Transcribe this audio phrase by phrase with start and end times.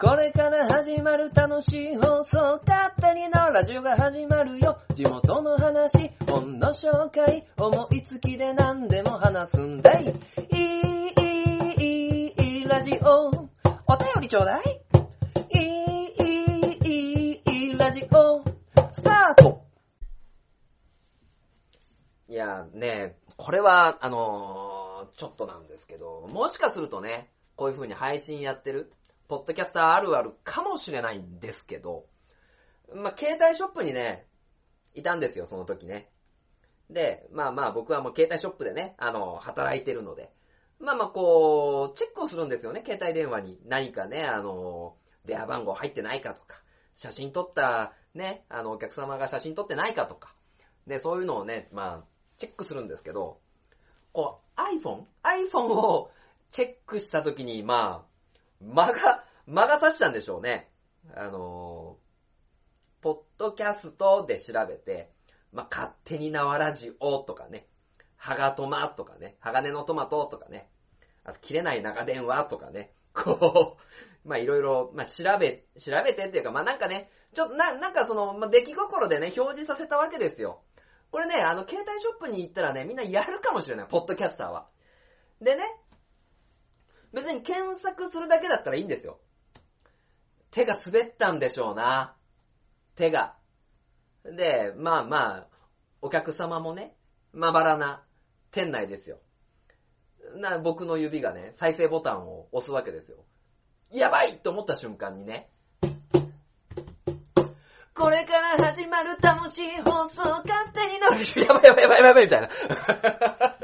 [0.00, 4.78] これから始まる楽しい放送、勝手にのラジオが始まるよ。
[4.94, 10.04] 地元の話、本の紹介、思いつきで何でも話すんだい。
[10.06, 13.28] いい、いい、いい、ラジオ。
[13.28, 14.80] お便りちょうだい。
[15.52, 18.42] いい、いい、いい、ラジオ。
[18.92, 19.66] スタート
[22.26, 28.92] いや、ねこれは、あのーちょっとなんですけど、もしかするとね、こういう風に配信やってる、
[29.30, 32.04] ポッドキャスターあるあるかもしれないんですけど、
[32.92, 34.26] まあ、携帯ショップにね、
[34.96, 36.08] いたんですよ、その時ね。
[36.90, 40.32] で、まあまあ僕はもう携帯ショップでね、あの、働いてるので、
[40.80, 43.60] まあまあこう、チェックをするんですよね、携帯電話に。
[43.66, 46.60] 何かね、あの、電話番号入ってないかとか、
[46.96, 50.34] 写真撮ったね、あの、お客様が写真撮ってないかとか、
[50.88, 52.04] で、そういうのをね、まあ、
[52.38, 53.38] チェックするんですけど、
[54.12, 56.10] こう、iPhone?iPhone を
[56.50, 58.10] チェックした時に、まあ、
[58.60, 60.70] 間が、間が差したんでしょうね。
[61.14, 65.10] あのー、ポッドキャストで調べて、
[65.52, 67.66] まあ、勝手に縄ラジオとかね、
[68.16, 70.68] ハガトマとかね、鋼のトマトとかね、
[71.24, 73.76] あと切れない長電話とかね、こ
[74.24, 80.62] う、まいろいろ、まあ調べ、調べてっていうか、まあなんかね、ちょっとな、なんかその、まあ出来心でね、表示させたわけですよ。
[81.10, 84.68] これね、あの、携帯ショップに行ったらね、みんなやるかもしれない、ポッドキャスターは。
[85.40, 85.64] でね、
[87.12, 89.18] 別に検索するだけだったらいいんですよ。
[90.50, 92.14] 手が滑ったんでしょうな。
[92.96, 93.34] 手が。
[94.24, 95.46] で、まあまあ、
[96.02, 96.94] お客様もね、
[97.32, 98.02] まばらな
[98.50, 99.18] 店内ですよ。
[100.36, 103.18] な、僕の指がね、再生ボタンを押すわけですよ。
[103.90, 105.50] やばいと思った瞬間にね、
[108.00, 111.22] これから始まる楽しい放送、勝手になる。
[111.46, 112.48] やばいやばいやばいやばいみたいな。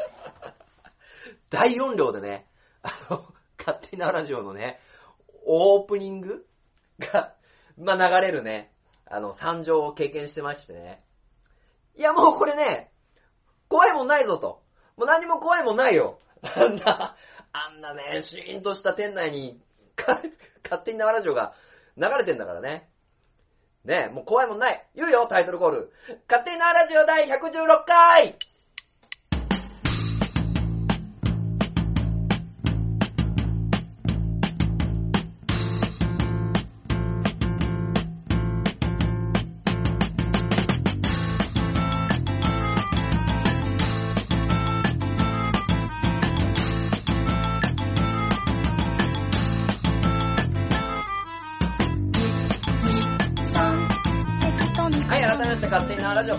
[1.49, 2.47] 大音量でね、
[2.83, 3.25] あの、
[3.59, 4.79] 勝手なラジオのね、
[5.47, 6.47] オープニング
[6.99, 7.35] が、
[7.79, 8.73] まあ、流れるね、
[9.07, 11.03] あの、惨状を経験してましてね。
[11.97, 12.91] いや、もうこれね、
[13.69, 14.63] 怖いもんないぞと。
[14.97, 16.19] もう何も怖いもんないよ。
[16.43, 17.17] あんな、
[17.53, 19.61] あんなね、シーンとした店内に、
[19.95, 20.21] か
[20.65, 21.55] 勝手に生ラジオが
[21.97, 22.91] 流れてんだからね。
[23.85, 24.85] ねえもう怖いもんない。
[24.95, 25.93] 言うよ、タイトルコール。
[26.29, 28.37] 勝手に生ラジオ第116回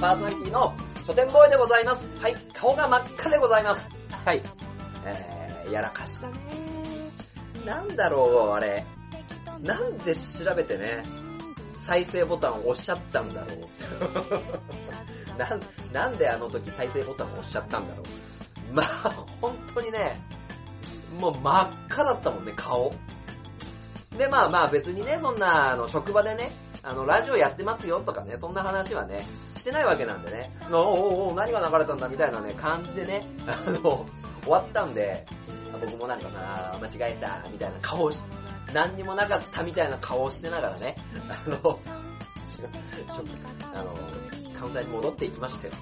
[0.08, 0.74] パーソナリティの
[1.06, 2.08] 書店ボーイでございます。
[2.22, 3.90] はい、顔が真っ赤でございます。
[4.10, 4.42] はい。
[5.04, 6.34] えー、やらかしたね
[7.66, 8.86] なんだろう、あれ。
[9.62, 11.04] なんで調べてね、
[11.86, 13.58] 再生ボタンを押しちゃったんだろう。
[15.38, 18.74] なん、なんであの時再生ボタンを押しちゃったんだろう。
[18.74, 20.22] まあ、本当にね、
[21.20, 22.94] もう真っ赤だったもんね、顔。
[24.18, 26.50] で、まあまあ別にね、そんな、あの、職場でね、
[26.88, 29.18] あの、ラジオやってますよとかね、そんな話はね、
[29.58, 34.06] してないわけなんでね、おおお何が流れたんだみたいなね、感じでね、あの、
[34.42, 35.26] 終わったんで、
[35.82, 38.24] 僕もなんかな、間違えた、みたいな顔をし、
[38.74, 40.96] 何にもなかったみたいな顔をしてながらね、
[41.30, 42.62] あの、し
[43.76, 43.94] あの、
[44.58, 45.74] カウンターに戻っていきましたよ。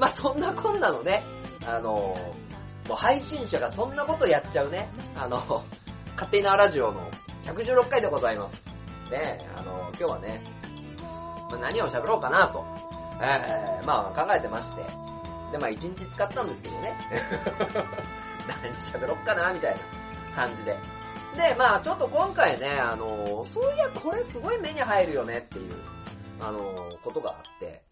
[0.00, 1.24] まあ、そんなこんなのね、
[1.66, 2.16] あの、も
[2.90, 5.62] う配信者がそんなことやっちゃうね、あの、
[6.14, 7.06] 勝手なラジオの
[7.44, 8.67] 116回でございます。
[9.10, 9.46] ね。
[9.56, 10.42] あの、今日はね、
[11.50, 12.64] まあ、何を喋ろうかなと、
[13.20, 14.82] えー、まあ考えてまして、
[15.52, 16.96] で、まあ一日使ったんですけどね、
[18.62, 19.80] 何喋ろっかなみたいな
[20.34, 20.76] 感じで。
[21.36, 25.74] で、まあちょっと今回ね、あの、そういやこれすごい目に入るよねっていう、
[26.40, 27.82] あの、ことがあって、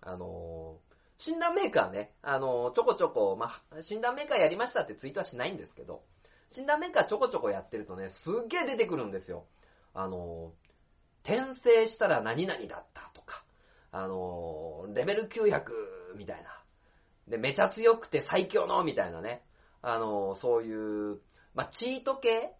[0.00, 0.78] あの、
[1.16, 6.02] 診断メーカーね、あの、ちょこちょこ、まあ、診断メーカーやりましたってツイートはしないんですけど、
[6.50, 9.46] 診断メーカーちょこちょこやってるとね、すっげえ出てくるんですよ。
[9.94, 10.52] あの、
[11.22, 13.44] 転生したら何々だったとか、
[13.92, 15.62] あの、レベル900
[16.16, 16.50] みたいな。
[17.28, 19.42] で、めちゃ強くて最強のみたいなね。
[19.80, 21.20] あの、そういう、
[21.54, 22.52] まあ、チート系？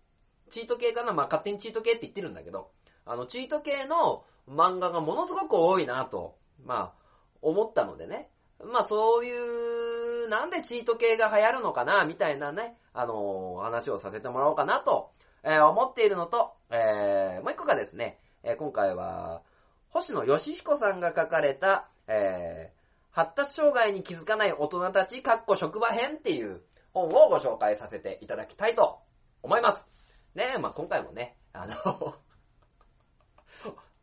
[0.51, 1.13] チート系かな？
[1.13, 2.71] まあ、勝手にチート系って言ってるんだけど、
[3.05, 7.05] あの、チート系の漫画がものすごく多いなと、まあ、
[7.43, 8.31] 思ったのでね。
[8.65, 12.05] まあ、そういう、なんでチート系が流行るのかな？
[12.05, 15.11] みたいなね、あの、話をさせてもらおうかなと、
[15.43, 19.43] えー思っているのと、えーもう一個がですね、えー今回は、
[19.91, 22.85] 星野義彦さんが書かれた、えー
[23.15, 26.63] 発達障害に気づかない大人たち、かっこ職場編っていう
[26.93, 28.99] 本をご紹介させていただきたいと
[29.41, 29.87] 思います。
[30.35, 32.17] ねえ、まあ今回もね、あの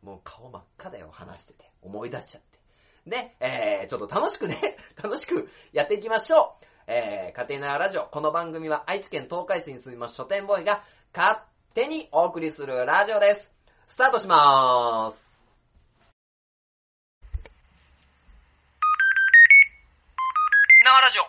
[0.00, 1.70] もう、顔真っ赤だよ、話してて。
[1.82, 2.58] 思い出しちゃって。
[3.06, 6.64] で、えー、ちょっと楽しくね、 楽しくやっていきましょう。
[6.86, 8.06] えー、家庭なラジオ。
[8.06, 10.82] この番組は愛知県東海市に住みます書店ボーイが
[11.14, 11.42] 勝
[11.74, 13.50] 手にお送りするラジオです。
[13.86, 15.32] スタートしまーす。
[20.84, 21.22] 生ラジオ。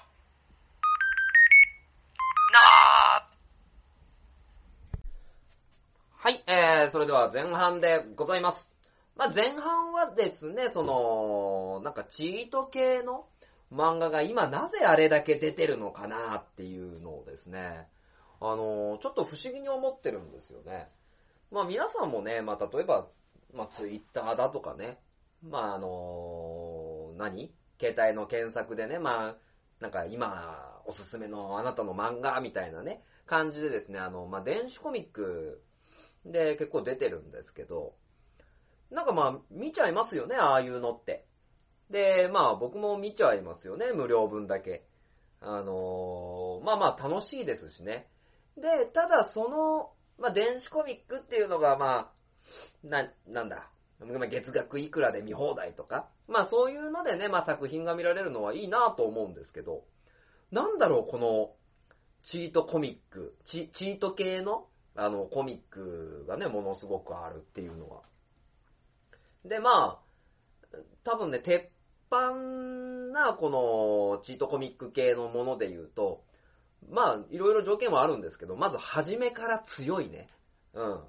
[2.51, 2.59] 生
[6.17, 8.69] はい、えー、それでは前半でございます。
[9.15, 13.27] まあ、前半はですね、その、なんかチート系の
[13.71, 17.87] 漫画が今なぜあれだけ出てるのかなっていうのをですね、
[18.45, 20.89] あの、ちょっと不思議に思ってるんですよね。
[21.49, 23.07] まあ皆さんもね、まあ例えば、
[23.53, 24.99] まあツイッターだとかね、
[25.41, 27.53] まああの、何？
[27.79, 29.35] 携帯の検索でね、まあ、
[29.79, 35.61] なんか今おすすめのあなたの漫画みたいなね、感じでですね、あの、まあ電子コミック
[36.25, 37.93] で結構出てるんですけど、
[38.91, 41.25] なんかまあ見ちゃいますよね、ああいうのって。
[41.89, 44.85] で、まあ僕も見ちゃいますよね、無料分だけ。
[45.41, 48.07] あのまあまあ楽しいですしね。
[48.57, 53.69] で、ただその、まあ電子コミックっていうのがまあ、な、なんだ、
[54.29, 59.83] 月額いくらで見放題とか、まあそういうのでね、まあ作品が見られるのはいいなと思うんですけど、
[60.51, 61.55] なんだろう、この、
[62.23, 68.01] チートコミック、チチート系の、あの、コミックがね、ものすごくあるっていうのは。
[69.43, 71.65] で、まあ、多分ね、鉄
[72.09, 72.33] 板
[73.11, 76.23] な、この、チートコミック系のもので言うと、
[76.89, 80.29] まあ、いろいろ条件はあるんですけど、まず、初めから強いね。
[80.73, 81.03] うん。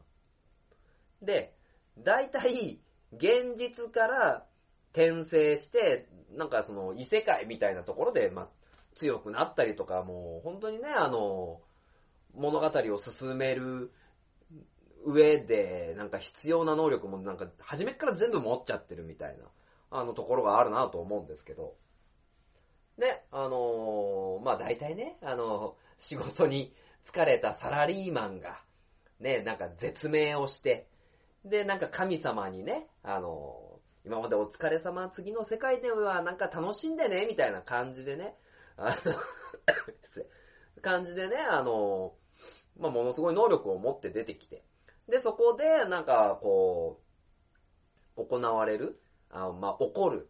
[1.23, 1.55] で、
[1.99, 2.81] 大体、
[3.13, 4.47] 現実から
[4.93, 8.49] 転生して、なんかその、異世界みたいなところで、まあ、
[8.95, 11.61] 強くなったりとか、もう、本当にね、あの、
[12.35, 13.93] 物語を進める
[15.05, 19.45] 上で、なんか必要な能力もなんか、初めから全部持っちゃってるみたいな、
[19.91, 21.75] あのところがあるなと思うんですけど。
[22.99, 26.73] で、あのーまあ大体ね、あの仕事に
[27.05, 28.61] 疲れたサラリーマンが、
[29.21, 30.87] ね、なんか絶命をして、
[31.45, 38.35] で、なんか神様にね、あの今までお疲れ様、次の世界ではなんか楽しんでね、みたいな感じでね、
[38.77, 39.15] あの
[40.83, 42.15] 感じでね、あの
[42.79, 44.65] まあ、ものすごい能力を持って出てきて、
[45.09, 47.01] で、そこで、なんか、こ
[48.17, 49.01] う、行われる、
[49.31, 50.29] あまあ、起こる、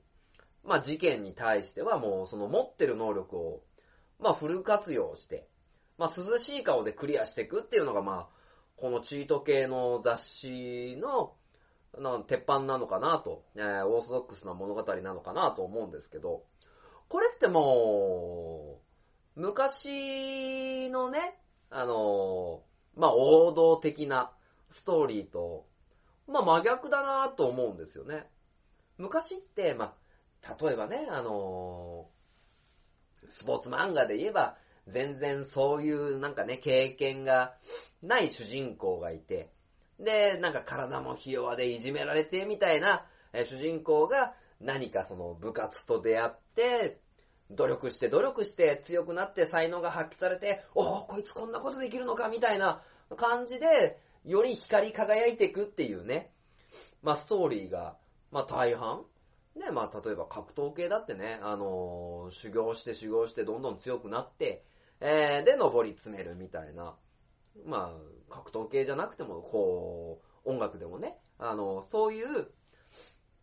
[0.65, 3.63] まあ、事件に対してはもう、その持ってる能力を、
[4.19, 5.47] まあ、フル活用して、
[5.99, 8.35] まあ、涼しい顔でクリアしていくっていうのが、まあ、
[8.77, 11.35] このチート系の雑誌の、
[11.97, 16.43] な鉄板なのかなと、えーオーソドックスな物語なのかなと思うんですけど、
[17.09, 18.81] これっても
[19.37, 21.39] う、昔のね、
[21.71, 24.33] あのーまあ、王道的な
[24.69, 25.67] ストーリーと、
[26.27, 28.27] まあ、真逆だなと思うんですよね。
[28.99, 29.95] 昔って、まあ、
[30.61, 32.15] 例えばね、あのー
[33.29, 34.57] スポーツ漫画で言えば、
[34.87, 37.55] 全然そういうなんかね、経験が
[38.03, 39.51] ない主人公がいて、
[39.99, 47.01] で、なんか体もひ弱でいじめられてみたいな、え主人公が何かその部活と出会って、
[47.51, 52.83] 努力して努力して強くなって才能が発揮されて、おお、こいつこんなことできるのかみたいな
[53.17, 56.31] 感じで、より光り輝いていくっていうね、
[57.03, 57.97] まあストーリーが、
[58.31, 59.05] まあ大半
[59.57, 64.65] ね、まあ例えば格闘系だってね、あのー修行して修行してどんどん強くなって、
[65.01, 66.95] えー、で登り詰めるみたいな、
[67.67, 72.49] まあ格闘系じゃなくても、こう、音楽でもね、あのそういう、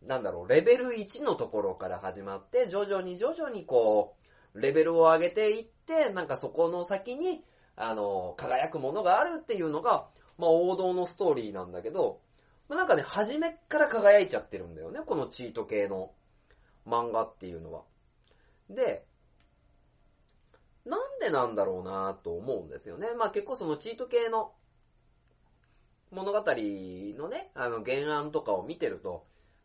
[0.02, 4.16] なんだろう、レベル1のところから始まって、徐々に徐々にこ
[4.54, 7.44] う、レベルを上げていって、なんかそこの先に、
[7.76, 12.20] あの、輝くものがあるっていうのが、まあ王道のストーリーなんだけど、
[12.74, 16.12] なんかね、初めから輝いちゃってるんだよね、このチート系の
[16.86, 17.82] 漫画っていうのは。
[18.70, 19.04] で、
[20.84, 23.14] なんでなんだろうなと思うんですよね。
[23.16, 24.52] まあ結構そのチート系の
[26.10, 29.24] 物語のね、あの原案とかを見てると、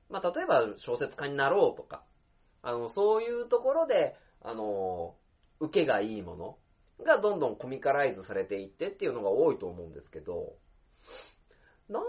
[0.10, 2.04] まあ例えば小説家になろうとか、
[2.62, 5.16] あの、そういうところで、あの、
[5.60, 6.58] 受けがいいもの
[7.04, 10.56] がどんどんコミカライズされていってっていうのが多いと思うんですけど、
[11.90, 12.00] な、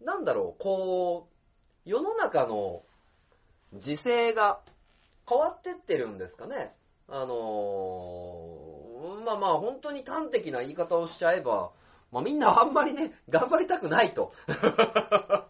[0.00, 2.82] なんだろう、こう、世の中の
[3.74, 4.60] 時勢が
[5.28, 6.74] 変わってってるんですかね。
[7.08, 8.76] あのー
[9.26, 11.72] まあまあ本当に端的な言い方をしちゃえば、
[12.12, 14.32] まあみんなあんまりね、 頑張りたくないと。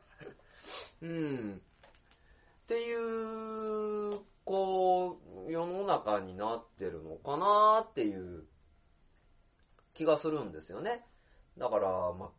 [1.02, 1.60] うん。
[1.60, 8.46] っていう、こう、世の中になってるのかなっていう
[9.92, 11.06] 気がするんですよね。
[11.58, 12.30] だから、まあ、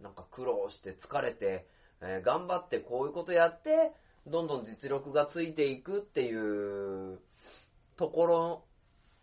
[0.00, 1.66] なんか苦労して疲れて
[2.00, 3.92] えー頑張ってこういうことやって、
[4.26, 7.18] どんどん実力がついていくっていう
[7.96, 8.64] ところ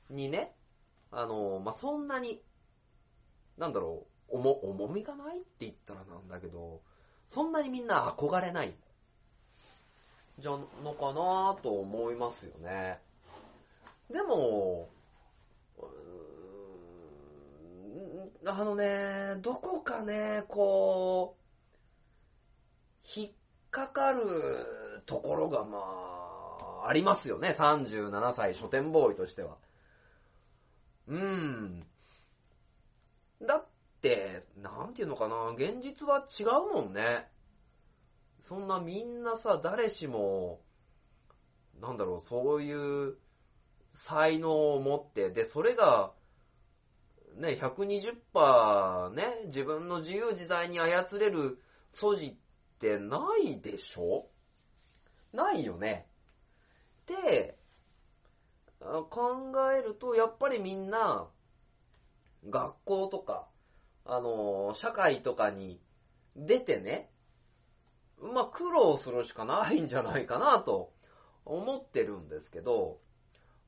[0.09, 0.55] にね、
[1.11, 2.41] あの、まあ、そんなに、
[3.57, 6.81] なんだろう、重、重みがないって言ったらなんだけど、
[7.27, 8.73] そんなにみんな憧れない。
[10.39, 12.99] じゃのかなぁと思いますよね。
[14.09, 14.89] でも、
[18.45, 23.31] あのね、どこかね、こう、引っ
[23.69, 25.77] かかるところがま
[26.83, 27.49] あ、ありますよね。
[27.49, 29.57] 37歳書店ボーイとしては。
[31.07, 31.85] うん。
[33.41, 33.65] だっ
[34.01, 37.27] て、なんていうのかな、現実は違うもんね。
[38.41, 40.61] そんなみんなさ、誰しも、
[41.79, 42.73] なんだろう、そうい
[43.09, 43.17] う
[43.91, 46.13] 才能を持って、で、それが、
[47.35, 51.61] ね、120%ね、自分の自由自在に操れる
[51.91, 52.35] 素地っ
[52.79, 54.27] てないでしょ？
[55.31, 56.07] ないよね。
[57.05, 57.57] で、
[58.79, 61.27] 考えると、やっぱりみんな、
[62.49, 63.47] 学校とか、
[64.05, 65.79] あの、社会とかに
[66.35, 67.09] 出てね、
[68.21, 70.91] まあ、苦労するしかないんじゃないかなと
[71.45, 72.99] 思ってるんですけど、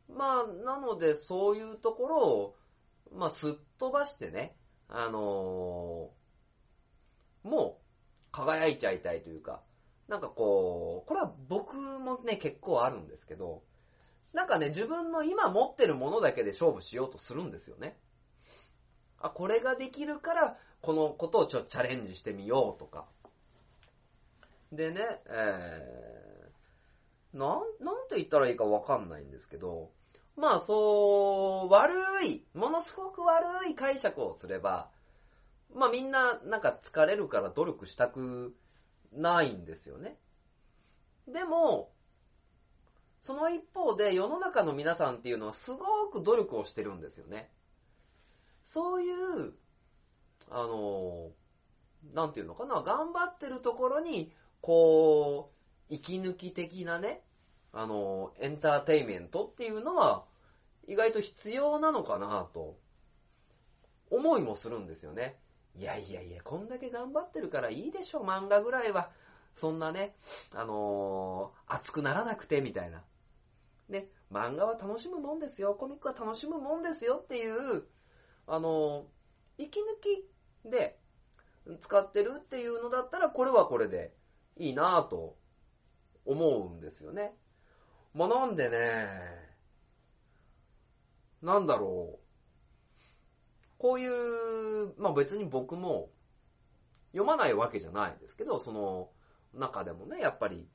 [0.10, 2.56] まあ、なのでそういうところを、
[3.16, 4.56] まあ、すっ飛ばしてね、
[4.88, 6.12] あの
[7.44, 7.86] もう、
[8.32, 9.62] 輝いちゃいたいというか、
[10.08, 13.64] なんかこう、これは僕もね、結構あるんですけど、
[14.34, 17.98] なんかね、自分の今持ってるものだけで勝負しようとするんですよね。
[19.20, 23.08] あ、これができるから、このことをちょっとチャレンジしてみようとか。
[24.72, 29.92] でね、えー、なん、なんて言ったらいいかわかんないんですけど、
[30.36, 34.90] まあそう、悪い、ものすごく悪い解釈をすれば、
[35.74, 38.56] まあみんななんか疲れるから努力したく
[39.14, 40.18] ないんですよね。
[41.28, 41.92] でも、
[43.20, 47.50] その一方で世の中の皆さんっていうのはすごく努力をしてるんですよね。
[48.64, 49.54] そういう、
[50.52, 51.32] あの、
[52.14, 55.52] なんていうのかな、頑張ってるところに、こ
[55.90, 57.25] う、息抜き的なね、
[57.76, 60.24] あの、エンターテイメントっていうのは、
[60.88, 62.80] 意外と必要なのかなと、
[64.10, 65.38] 思いもするんですよね。
[65.76, 69.12] いやいやいや、こんだけ頑張ってるからいいでしょ、漫画ぐらいは。
[69.54, 70.16] そんなね、
[70.54, 73.04] あのー熱くならなくて、みたいな。
[73.90, 77.84] ね、漫画は楽しむもんですよ、コミックは楽しむもんですよっていう、
[78.48, 80.30] あのー息抜き
[80.70, 80.98] で
[81.80, 84.14] 使ってるっていうのだったら、これはこれで
[84.56, 85.38] いいなぁと
[86.26, 87.36] 思うんですよね。
[88.16, 89.08] まあ、なんでね、
[91.42, 92.20] なんだろう。
[93.78, 96.10] こういう、まあ別に僕も
[97.12, 99.10] 読まないわけじゃないですけど、その
[99.54, 100.66] 中でもね、やっぱり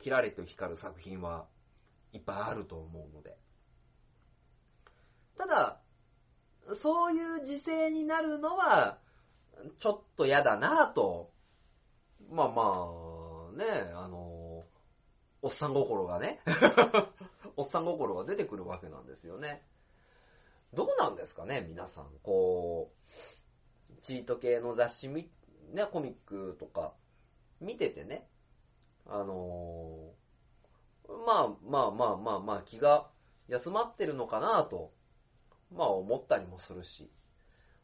[0.00, 1.46] キラリと光る作品は
[2.12, 3.36] いっぱいあると思うので。
[5.38, 5.80] ただ、
[6.74, 8.98] そういう時勢になるのは、
[9.78, 11.30] ちょっと嫌だなぁと、
[12.30, 12.88] まあま
[13.52, 14.37] あ、ね、あの、
[15.42, 16.40] おっさん心がね、
[17.56, 19.64] おっさん心が出てくるわけなんですよね。
[20.74, 22.10] どうなんですかね、皆さん。
[22.22, 25.30] こう、チート系の雑誌み、
[25.70, 26.94] ね、コミックとか、
[27.60, 28.28] 見ててね、
[29.06, 30.18] あのー
[31.26, 33.08] まあまあまあまあまあ気が
[33.48, 34.92] 休まってるのかなと、
[35.72, 37.10] まあ思ったりもするし、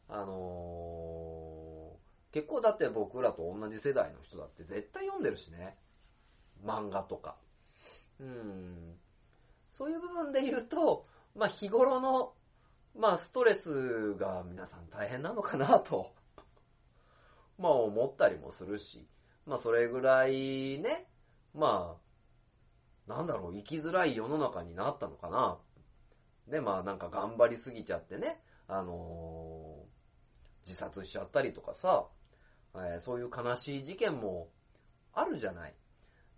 [0.07, 1.95] あのー
[2.31, 5.77] 結構だって僕らと同じ世代の人だって絶対読んでるしね。
[6.65, 7.37] 漫画とか。
[9.71, 11.05] そういう部分で言うと、
[11.35, 12.33] まあ日頃の、
[12.97, 16.13] まあストレスが皆さん大変なのかなと、
[17.59, 19.07] まあ思ったりもするし、
[19.45, 21.09] まあそれぐらいね、
[21.53, 21.97] ま
[23.07, 25.59] あ、なんだろう、生きづらい世の中になったのかな。
[26.47, 29.95] で、まあなんか頑張りすぎちゃってね、あのー
[30.65, 32.07] 自殺しちゃったりとかさ、
[32.73, 34.49] えーそういう悲しい事件も
[35.13, 35.75] あるじゃない。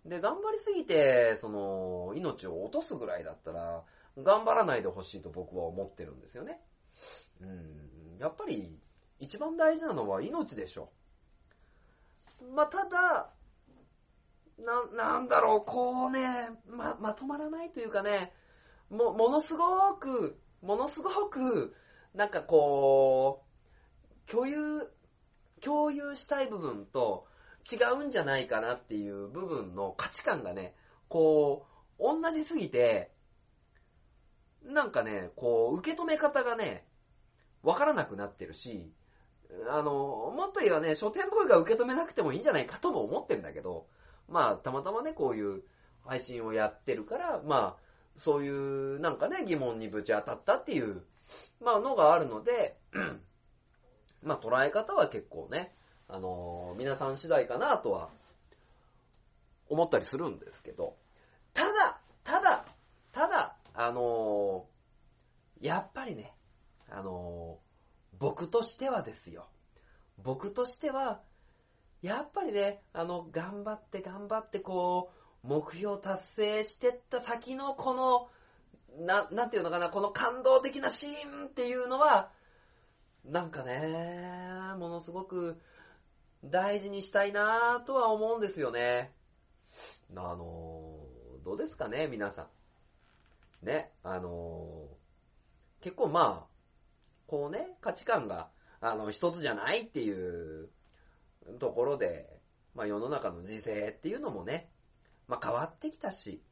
[0.04, 3.84] で、頑張りすぎて、その、命を落とすぐらいだったら、
[4.16, 6.60] 頑張らないでほしいと僕は思ってるんですよね。
[7.40, 8.78] うん、やっぱり、
[9.18, 10.90] 一番大事なのは命でしょ。
[12.54, 13.30] まあ、ただ、
[14.58, 18.32] な、なんだろう、こうね、ま、まとまらないというかね、
[18.90, 21.74] も、ものすごく、ものすごく、
[22.14, 23.44] なんかこ
[24.26, 24.90] う、共有、
[25.60, 27.27] 共有したい部分と
[27.70, 30.74] 違うんじゃないかなっていう部分の価値観がね、
[31.08, 31.66] こ
[31.98, 33.12] う、同じすぎて、
[34.64, 36.86] なんかね、こう、受け止め方がね、
[37.62, 38.92] わからなくなってるし、
[39.70, 43.86] あの、もっと言えばね、書店ボーイが受け止めなくてもいいんじゃないかとも思ってるんだけど、
[44.28, 45.62] まあ、たまたまね、こういう
[46.04, 51.02] 配信をやってるから、まあ、そういう、なんかね、疑問にぶち当たったっていう、
[51.60, 52.78] まあ、のがあるので、
[54.22, 55.74] まあ、捉え方は結構ね、
[56.08, 58.08] あの皆さん次第かなとは、
[59.68, 60.96] 思ったりするんですけど、
[61.52, 62.64] ただ、ただ、
[63.12, 64.66] ただ、あの
[65.60, 66.34] やっぱりね、
[66.90, 67.58] あの
[68.18, 69.46] 僕としてはですよ。
[70.22, 71.20] 僕としては、
[72.02, 75.10] やっぱりね、あの、頑張って頑張ってこ
[75.44, 78.28] う、目標達成してった先のこの、
[79.04, 82.30] な、なんていうのかな、この感動的なシーンっていうのは、
[83.24, 84.40] なんかね、
[84.78, 85.60] ものすごく
[86.44, 89.12] 大事にしたいなぁとは思うんですよね。
[90.16, 91.00] あの、
[91.44, 92.48] どうですかね、皆さ
[93.62, 93.66] ん。
[93.66, 94.88] ね、あの、
[95.80, 96.58] 結構まあ、
[97.26, 100.70] こうね、価値観が、あの、一つじゃないっていう
[101.58, 102.38] ところで、
[102.74, 104.70] まあ世の中の時勢っていうのもね、
[105.26, 106.42] まあ変わってきたし、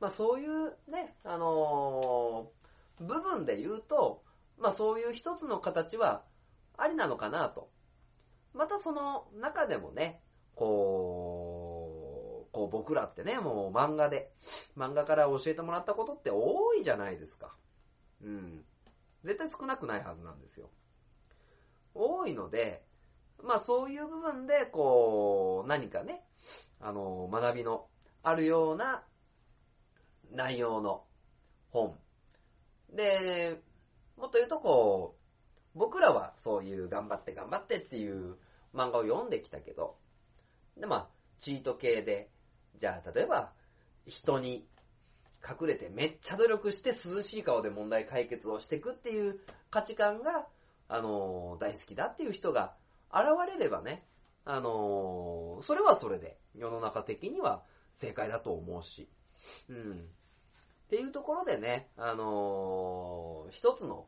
[0.00, 2.66] まあそういうね、あのー
[2.98, 4.22] 部分で言うと、
[4.58, 6.22] まあそういう一つの形は
[6.78, 7.68] ありなのかなと。
[8.56, 10.22] またその中でもね、
[10.54, 14.32] こう、こう僕らってね、もう漫画で、
[14.76, 17.54] 漫画から教えてもらったことって多いじゃないですか。
[18.22, 18.64] うん。
[19.24, 20.70] 絶対少なくないはずなんですよ。
[21.94, 22.82] 多いので、
[23.42, 26.24] まあそういう部分で、こう、何かね、
[26.80, 27.86] あの、学びの
[28.22, 29.04] あるような
[30.32, 31.04] 内容の
[31.70, 31.94] 本。
[32.90, 33.60] で、
[34.16, 35.16] もっと言うとこ
[35.74, 38.38] う、僕らはそういう頑張って頑張ってっていう
[38.76, 39.96] 漫画を読んできたけど、
[40.76, 42.30] で、まあ、チート系で、
[42.76, 43.52] じゃあ例えば、
[44.06, 44.68] 人に
[45.42, 49.40] 隠れてめっちゃ努力して涼しい顔で問題解決をしていくっていう
[49.70, 50.46] 価値観が、
[50.88, 52.74] あのー大好きだっていう人が
[53.12, 54.04] 現れればね、
[54.44, 57.62] あのーそれはそれで世の中的には
[57.92, 59.08] 正解だと思うし、
[59.68, 59.92] うん。
[60.86, 64.06] っていうところでね、あのー一つの、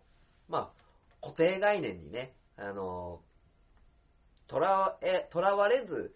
[0.48, 0.80] まあ、
[1.20, 3.20] 固定概念にね、あの
[4.48, 6.14] とらえ、とらわれず、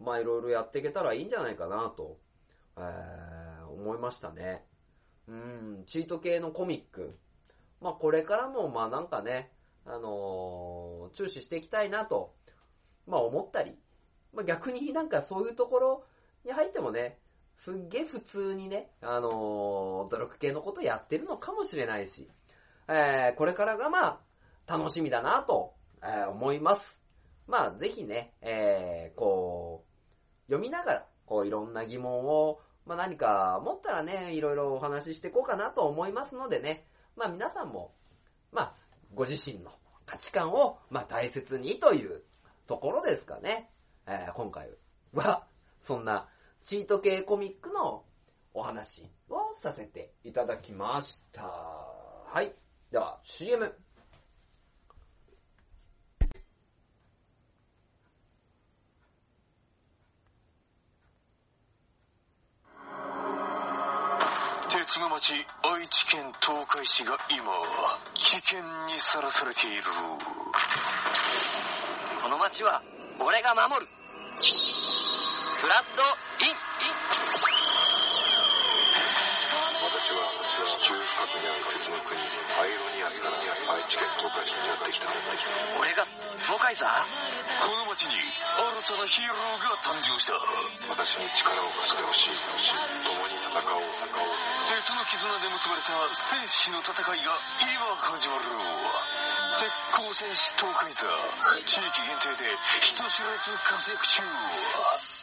[0.00, 2.18] まあいろいろやっていけたらいいんじゃないかなと、
[2.76, 4.64] えー思いましたね。
[5.28, 7.18] うん、チート系のコミック。
[7.80, 9.52] まあこれからもまなんかね、
[9.84, 12.34] あのー注視していきたいなと、
[13.06, 13.78] まあ思ったり、
[14.32, 16.04] まあ逆になんかそういうところ
[16.44, 17.18] に入ってもね、
[17.58, 22.30] すっげえ普通にね、あのー努力系のことやってるのかもしれないし、
[22.88, 24.20] えーこれからがま
[24.66, 27.03] 楽しみだなと、えー思います。
[27.46, 37.94] まあぜひね、えーこう、読みながら、こういろんな疑問を、まあ何か持ったらね、いろいろお話ししていこうかなと思いますのでね、まあ皆さんも、
[38.52, 38.74] まあ
[39.14, 39.72] ご自身の
[40.06, 42.22] 価値観を、まあ大切にという
[42.66, 43.70] ところですかね。
[44.06, 44.70] えー今回
[45.12, 45.46] は、
[45.80, 46.28] そんな
[46.64, 48.04] チート系コミックの
[48.54, 51.42] お話をさせていただきました。
[51.42, 52.54] はい。
[52.90, 53.83] では、CM。
[64.94, 67.42] 鉄の町愛知県東海市が今
[68.14, 69.82] 危険にさらされている。
[72.22, 72.80] この町は
[73.18, 73.88] 俺が守る。
[73.90, 76.23] フラッド
[81.14, 85.06] 地中深くにある鉄の国アイロニアスから愛知県東海市にやってきた
[85.78, 86.10] 俺が
[86.42, 86.90] 東海座？
[86.90, 90.34] この町に新たなヒーローが誕生した。
[90.90, 92.36] 私に力を貸してほしい。
[93.06, 93.86] 共に戦おう。
[94.02, 94.34] 戦おう
[94.66, 98.50] 鉄の絆で結ばれた戦士の戦いが今始まる。
[99.62, 101.06] 鉄鋼戦士東海座。
[101.64, 102.50] 地域限定で
[102.82, 105.13] 人知れず活躍中。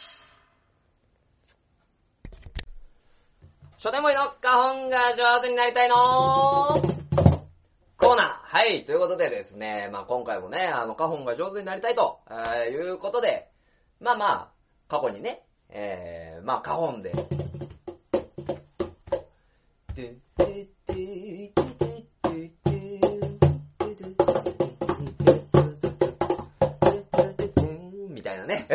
[3.82, 5.98] 書店ボーイの花本が上手になりたいのー
[7.96, 8.56] コーナー。
[8.56, 8.84] はい。
[8.84, 13.50] ということでですね、まあ今回もね、あの、花本が上手になりたいと、えーいうことで、
[13.98, 14.50] まあまあ、
[14.86, 17.12] 過去にね、えー、まあ花本で、
[28.10, 28.68] みたいなね。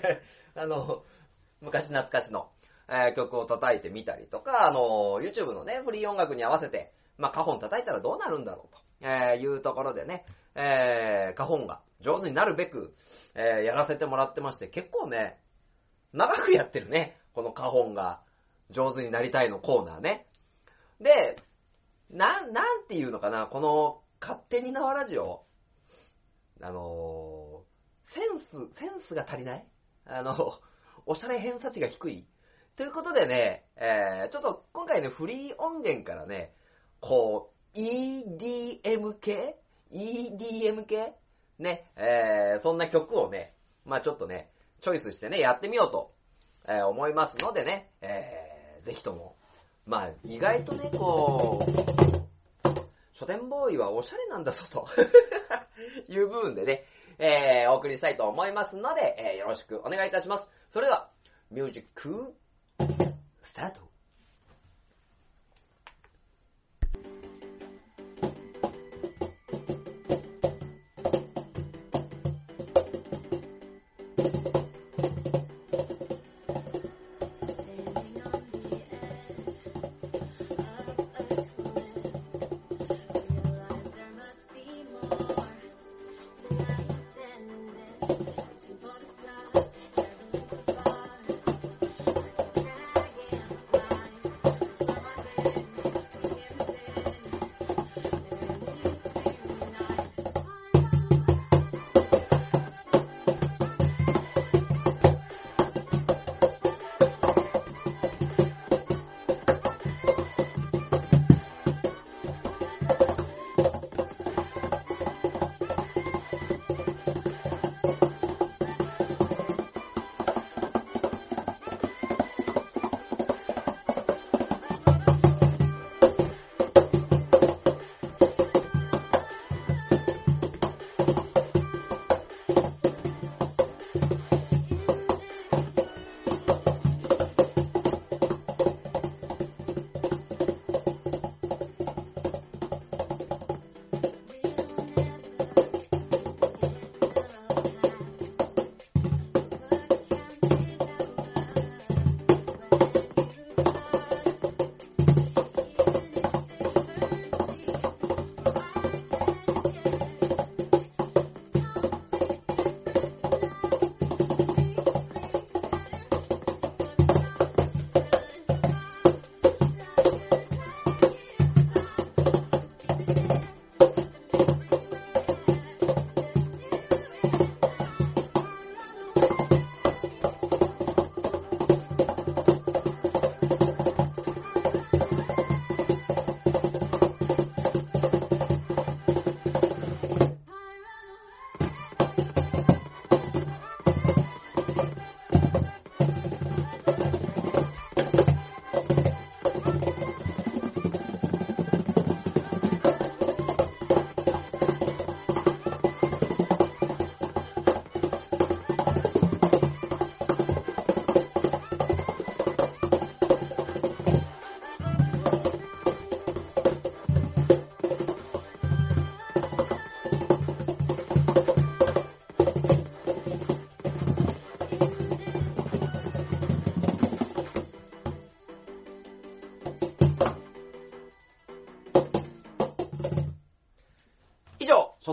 [0.56, 1.02] あの、
[1.60, 2.48] 昔懐かしの、
[2.88, 12.94] えー曲を叩いてみたりとか、あの、YouTube のね、フリー音楽に合わせて、まあ、花本叩いたらどうなるんだろうと、えーいうところでね、えー、花本が上手になるべく、
[13.34, 15.40] えーやらせてもらってまして、結構ね、
[16.12, 18.22] 長くやってるね、この花本が
[18.70, 20.26] 上手になりたいのコーナーね。
[21.00, 21.36] で、
[22.10, 25.44] な、なんていうのかな、この、勝手に縄ラジオ。
[26.62, 27.64] あのー
[28.06, 29.66] センス、センスが足りない？
[30.06, 30.60] あの、
[31.06, 32.26] おしゃれ偏差値が低い？
[32.76, 36.52] ということでね、えー、ちょっと今回ね、フリー音源からね、
[36.98, 39.56] こう、EDM 系
[39.92, 41.12] ?EDM 系？
[41.60, 46.14] ね、えー、そんな曲をね、まあちょっとね、チョイスしてね、やってみようと、
[46.66, 49.36] えー思いますのでね、えー、ぜひとも、
[49.86, 51.70] まあ意外とね、こう、
[53.12, 54.88] 書店ボーイはおしゃれなんだぞと
[56.12, 56.84] いう部分でね、
[57.18, 60.48] えー、お送りしたいと思いますので、えーよろしくお願いいたします。
[60.70, 61.08] それでは、
[61.52, 62.34] ミュージック、
[63.42, 63.93] スタート。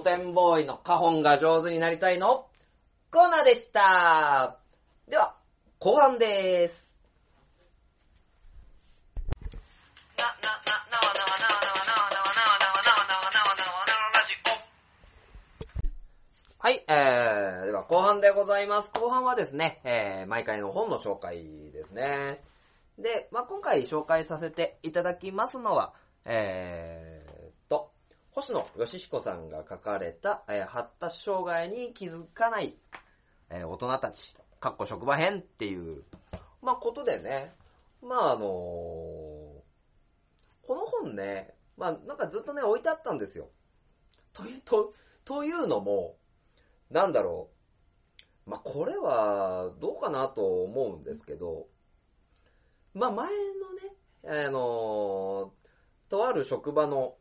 [0.02, 2.48] 以上、書店ボーイの花本が上手になりたいの？
[3.12, 4.58] コーナーでした。
[5.08, 5.36] では、
[5.80, 6.92] 後半でーす。
[10.18, 10.34] な、な、な、
[10.90, 14.50] なわなわなわなわなわなわなわなわなわなわなわなわなわラジオ。
[16.64, 18.92] はい、えー、では後半でございます。
[18.92, 22.42] 後半はですね、えー、毎回の本の紹介ですね。
[22.98, 27.11] で、まあ、今回紹介させていただきますのは、えー、
[28.32, 32.78] 星野義彦さんが書かれた、えー発達障害に気づかない、
[33.50, 36.04] えー大人たち、かっこ職場編っていう、
[36.62, 37.54] まあ、ことでね、
[38.02, 39.62] まあ、あのー
[40.65, 43.50] この本ね、まあ、なんかずっとね、置いてあったんですよ。
[44.32, 44.94] という、と、
[45.26, 46.15] というのも、
[46.89, 47.50] なんだろ
[48.48, 48.50] う。
[48.50, 51.67] まあ、これは、どうかなと思うんですけど、
[52.94, 53.28] まあ、前
[54.24, 55.62] のね、あのー
[56.10, 57.15] とある職場の、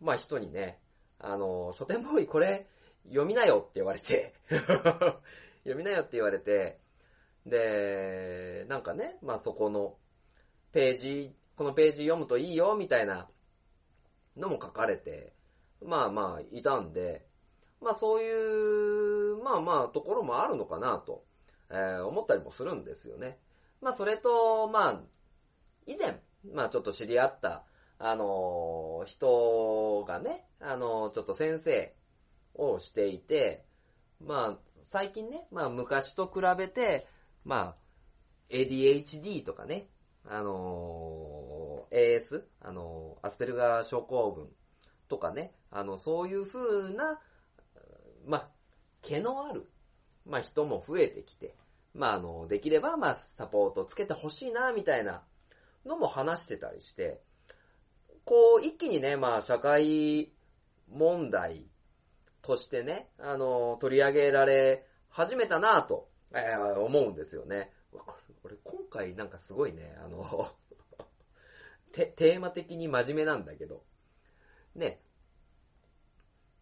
[0.00, 0.78] まあ、人にね、
[1.18, 2.66] あの書店ボーイこれ、
[3.04, 4.34] 読みなよって言われて、
[5.64, 6.80] 読みなよって言われて、
[7.46, 9.96] で、なんかね、まあ、そこの
[10.72, 13.28] ページ、このページ読むといいよ、みたいな
[14.36, 15.34] のも書かれて、
[15.82, 17.26] まあまあ、いたんで、
[17.80, 21.24] まあそういう、まあまあ、ところもあるのかなと、
[21.70, 23.38] えー思ったりもするんですよね。
[23.80, 25.00] まあそれと、まあ、
[25.86, 26.20] 以前、
[26.52, 27.64] まあちょっと知り合った、
[28.02, 31.94] あの人がね、あのちょっと先生
[32.54, 33.62] をしていて、
[34.24, 37.06] まあ、最近ね、まあ昔と比べて、
[37.44, 37.76] まあ、
[38.48, 39.86] ADHD とかね、
[40.26, 44.48] あの AS、あのアスペルガー症候群
[45.08, 47.20] とかね、あの、そういう風な、
[48.26, 48.48] まあ、
[49.02, 49.68] 毛のある、
[50.24, 51.54] まあ人も増えてきて、
[51.94, 55.22] まああの、できれば、まあサポートつけてほしいな、みたいな
[55.84, 57.20] のも話してたりして、
[58.24, 60.32] こう、一気にね、まあ社会
[60.90, 61.66] 問題
[62.42, 67.72] としてね、あの、取り上げられ始めたなぁと、えー思うんですよね。
[68.44, 70.48] 俺今回なんかすごいね、あの、
[71.92, 73.84] テテーマ的に真面目なんだけど、
[74.74, 75.02] ね、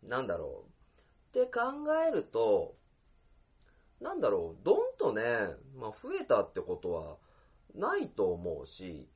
[0.02, 1.38] なんだろう。
[1.38, 1.60] って考
[2.06, 2.76] えると、
[4.00, 5.22] なんだろう、どんとね、
[5.76, 7.18] まあ増えたってことは
[7.74, 9.08] ないと思うし、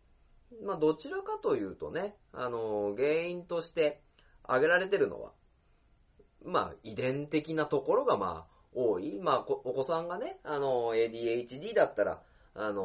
[0.65, 4.01] まあどちらかというとね、あの、原因として
[4.45, 5.33] 挙げられてるのは、
[6.45, 9.19] まあ遺伝的なところがまあ多い。
[9.21, 12.23] まあお子さんがね、あの、ADHD だったら、
[12.55, 12.83] あの、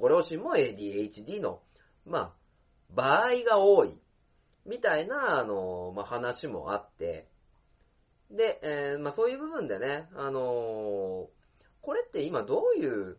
[0.00, 1.60] ご両親も ADHD の、
[2.06, 2.32] まあ、
[2.90, 3.98] 場合が多い。
[4.66, 7.28] みたいな、あの、まあ、話もあって、
[8.30, 11.28] で、えーまあ、そういう部分でね、あの
[11.82, 13.16] これって今どういう、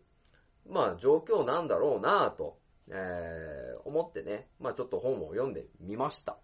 [0.69, 2.57] まあ、状況なんだろうなと、
[2.91, 6.37] えー思ってね、まあ、ちょっと本を読んでみました。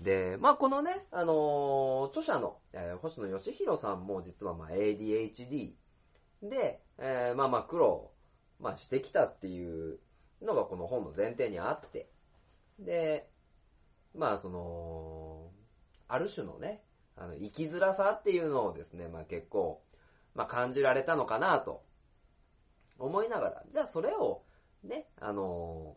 [0.00, 5.72] で、まあ、このね、あのー著者の、えー星野義弘さんも実はまあ ADHD
[6.42, 8.10] で、えーまあまあ苦労、
[8.58, 9.98] まあ、してきたっていう
[10.42, 12.08] のがこの本の前提にあって、
[12.78, 13.28] で、
[14.14, 15.50] まあその、
[16.08, 16.82] ある種のね、
[17.16, 19.82] あの、生きづらさっていうのをですね、まあ結構、
[20.34, 21.84] まあ感じられたのかなと
[22.98, 24.42] 思いながら、じゃあそれを
[24.84, 25.96] ね、あの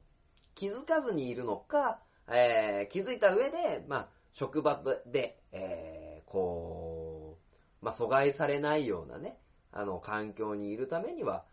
[0.56, 7.38] 気づかずにいるのか、えー気づいた上で、まあ職場で、えーこ
[7.82, 9.38] う、まあ阻害されないようなね、
[9.72, 11.46] あの環境にいるためには、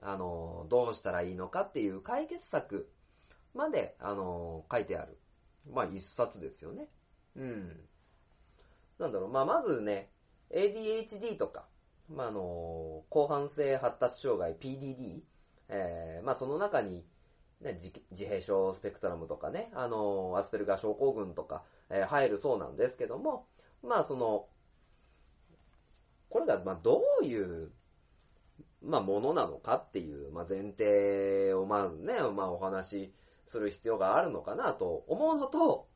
[0.00, 2.90] あのどうしたらいいのかっていう解決策
[3.54, 5.18] まで、あの書いてある。
[5.72, 6.88] まあ一冊ですよね。
[7.36, 7.80] うん。
[8.98, 10.10] なんだろう、まあまずね、
[10.50, 11.66] ADHD とか、
[12.08, 15.22] まああの、広範性発達障害 PDD、
[15.68, 17.04] えー、まあその中に、
[17.60, 17.78] ね、
[18.10, 23.46] 自閉症スペクトラムとかね、あの、アスペルガー症候群とか、えー入るそうなんですけども、
[23.82, 24.46] まあその、
[26.28, 27.70] これが、まあどういう、
[28.82, 33.14] まあものなのかっていう、まあ前提をまずね、まあお話し
[33.46, 35.88] する必要があるのかなと思うのと、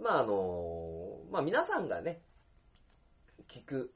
[0.00, 2.20] まああの、まあ皆さんがね、
[3.48, 3.92] 聞く、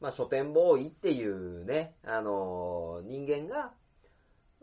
[0.00, 3.72] まあ書店ボーイっていうね、あの、人間が、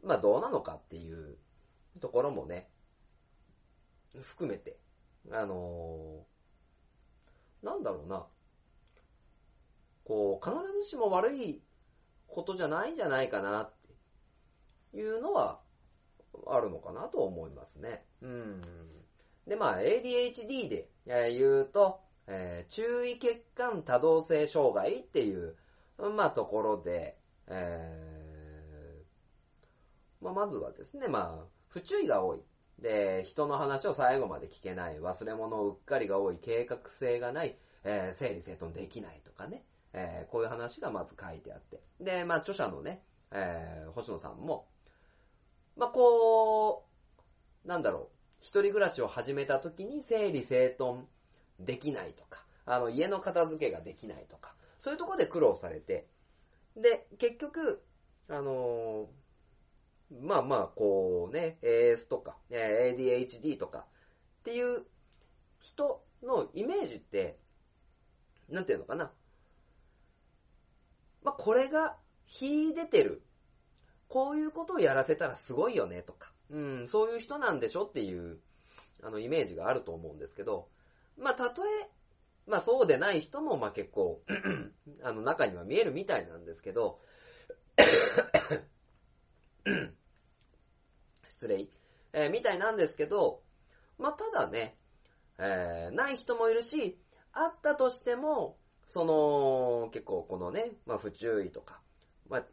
[0.05, 1.37] まあどうなのかっていう
[1.99, 2.69] ところもね、
[4.21, 4.77] 含めて、
[5.31, 6.25] あの、
[7.63, 8.25] なんだろうな、
[10.05, 11.61] こう、必ずしも悪い
[12.27, 13.73] ことじゃないんじゃないかなっ
[14.93, 15.59] ていうのは、
[16.47, 18.05] あるのかなと思いますね。
[18.21, 18.61] うん。
[19.47, 25.55] で、まあ、ADHD でえー言うと、えー注意欠陥多動性障害っていう、
[25.97, 28.14] まあ、ところで、えー
[30.25, 32.41] まあ、まずはですね、まあ、不注意が多い。
[32.79, 41.83] で、人の話を最後まで聞けない、忘れ物をうっかりが多い、計画性がない、えー整理整頓できないとかね、えーこういう話がまず書いてあって。
[42.01, 44.67] で、まあ、著者のね、えー星野さんも、
[45.77, 46.87] まあ、こ
[47.63, 48.07] う、なんだろう、
[48.39, 51.05] 一人暮らしを始めた時に整理整頓
[51.59, 56.07] できないとか、あの、家の片付けができないとか、そういうところで苦労されて、
[56.75, 57.83] で、結局、
[58.27, 59.24] あのー
[60.11, 63.83] まあまあ、こうね、AS とか、ADHD とかっ
[64.43, 64.85] ていう
[65.59, 67.37] 人のイメージって、
[68.49, 69.11] なんていうのかな。
[71.23, 73.23] まあ、これが秀でてる。
[74.07, 78.37] こういうことをやらせたらすごいよねとか、うん、そういう人なんでしょっていう、
[79.03, 80.67] あの、イメージがあると思うんですけど、
[81.17, 81.89] まあ、たとえ、
[82.47, 84.21] まあ、そうでない人も、まあ、結構、
[85.01, 87.01] あの、中には見えるみたいなんですけど、
[91.29, 91.67] 失礼、
[92.13, 93.41] えーみたいなんですけど、
[93.97, 94.77] まあ、ただね、
[95.39, 96.97] えーない人もいるし、
[97.33, 101.81] あったとしても、その、結構このね、まあ、不注意とか、
[102.29, 102.45] まあ、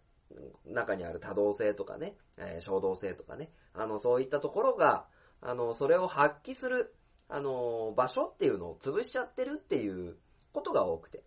[0.66, 5.06] 中にある多動性とかね、えー衝動性とかね、あの、そういったところが、
[5.40, 6.94] あの、それを発揮する、
[7.28, 10.16] あの、場所っていうのを潰しちゃってるっていう
[10.52, 11.24] ことが多くて。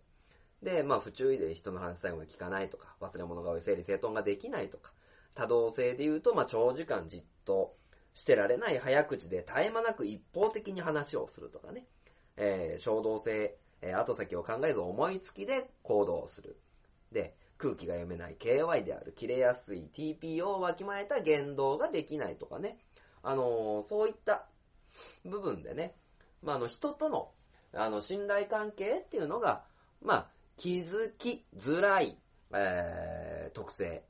[0.62, 4.92] で、まあ、不注意で人の話最後まで聞かないとか、忘れ物が多い、整理整頓ができないとか、
[5.36, 7.76] 多動性で言うと、まあ、長時間じっと
[8.14, 11.84] してられない早口で絶え間なく一方的に話をするとかね、
[12.36, 16.56] えー衝動性えー後先を考えず思いつきで行動する。
[17.12, 22.78] で、空気が読めない KY である、切れやすい TPO をわきまえた言動ができないとかね。
[23.22, 24.46] あのーそういった
[25.26, 25.94] 部分でね、
[26.42, 27.30] まあ、あの、人との、
[27.74, 29.64] あの、信頼関係っていうのが、
[30.00, 32.16] まあ、気づきづらい、
[32.54, 34.02] えー、特性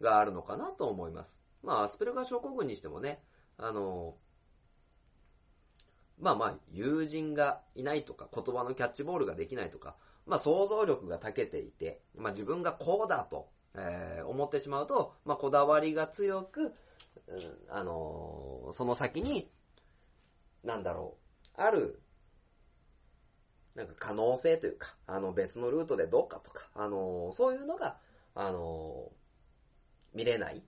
[0.00, 1.38] があるのかなと思います。
[1.62, 3.22] まあ、アスペルガー症候群にしてもね、
[3.56, 4.16] あの、
[6.20, 16.72] まあまあ、友人がいないとか、言葉のキャッチボールができないとか、まあ想像力が長けていて、まあ自分がこうだと、えー思ってしまうと、まあこだわりが強く、うん
[17.70, 19.50] あのーその先に、
[20.64, 21.16] なんだろ
[21.56, 22.02] う、ある、
[23.74, 27.96] なんか可能性というか、あの別のルートでどうかとか、あのーそういうのが、
[28.34, 29.10] あの
[30.18, 30.64] 見れない。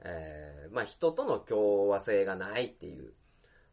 [0.00, 3.14] えーまあ人との共和性がないっていう、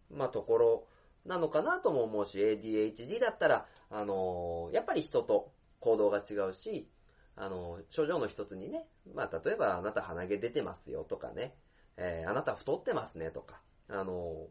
[0.09, 0.87] まあところ
[1.25, 6.87] なのかなとも思うし、ADHD だったら、あのーやっぱり人と行動が違うし、
[7.35, 11.53] あのー症状の一つにね、まあ例えばあなた鼻毛出てますよとかね、
[11.97, 14.47] えーあなた太ってますねとか、あの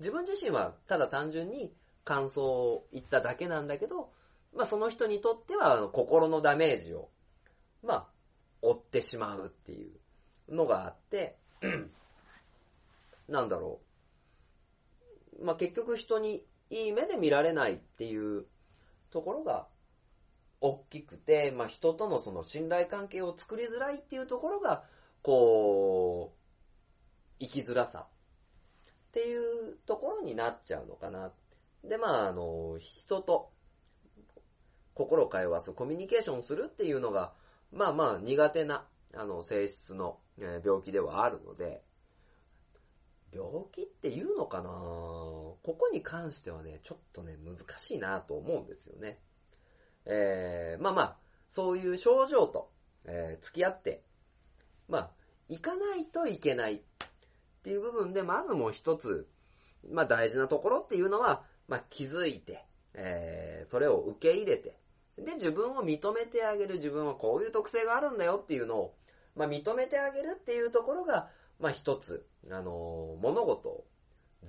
[0.00, 1.72] 自分自身はただ単純に
[2.04, 4.10] 感想を言っただけなんだけど、
[4.54, 7.08] まあその人にとっては心のダメージを、
[7.82, 8.06] まあ、
[8.62, 9.88] 負ってしまうってい
[10.48, 11.36] うのがあって、
[13.28, 13.80] なんだろ
[15.40, 15.44] う。
[15.44, 18.46] まあ結局人にいい目で見られないっていう
[19.10, 19.68] ところが
[20.60, 24.84] 大きくて、まあ人とのその信頼関係を作りづらいっていうところが、
[25.22, 26.38] こう、
[27.40, 28.06] 生きづらさ
[29.08, 31.32] っていうところになっちゃうのかな。
[31.84, 33.50] で、まああの、人と
[34.94, 37.32] 心を通わす、コミュニケーションするっていうのが、
[37.72, 41.82] まあまあ苦手な、あの、性質のえ病気ではあるので、
[43.32, 44.70] 病気っていうのかな？
[44.70, 49.18] ここに関してはね、ちょっとね、難しいなと思うんですよね。
[50.06, 51.16] えー、まあまあ、
[51.50, 52.70] そういう症状と、
[53.04, 54.02] えー付き合って、
[54.88, 55.10] まあ、
[55.48, 56.80] 行かないといけないっ
[57.62, 59.28] ていう部分で、まずもう一つ、
[59.90, 64.78] まあ大事なところっていうのは、まあ気づいて、えーそれを受け入れて、
[65.24, 68.94] で、自分を認めてあげる、自分はこういう特性があるんだよっていうのを、
[69.34, 71.28] まあ認めてあげるっていうところが、
[71.58, 73.84] まあ一つ、あのー物事を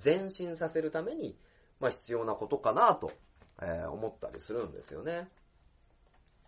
[0.02, 1.36] 前進させるために、
[1.80, 3.12] まあ必要なことかなと、
[3.60, 5.28] えー思ったりするんですよね。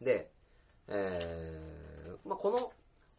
[0.01, 0.31] で、
[0.89, 2.73] えーまあこの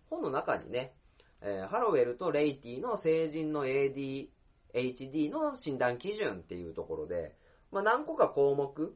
[0.09, 0.93] 本の中にね、
[1.41, 7.35] えーハロウェルとレイティの成人の ADHD の診断基準っていうところで、
[7.71, 8.95] まあ何個か項目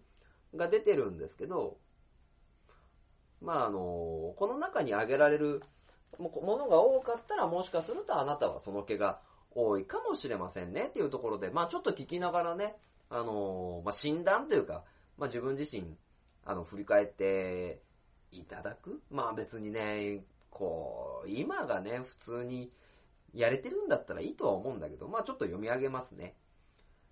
[0.56, 1.78] が出てるんですけど、
[3.42, 5.62] まああのこの中に挙げられる
[6.20, 9.20] ものが多かったらもしかするとあなたはその毛が
[9.58, 12.76] 多いかもしれませんねっていうところで、まあちょっと聞きながらね、
[13.10, 14.84] あのまあ診断というか、
[15.18, 15.96] まあ自分自身、
[16.46, 17.82] あの、振り返って
[18.32, 22.72] いただくまあ別にね、こう、今がね、普通に
[23.34, 26.36] やれてるんだったらいいとは思うんだけど、まあちょっと読み上げますね。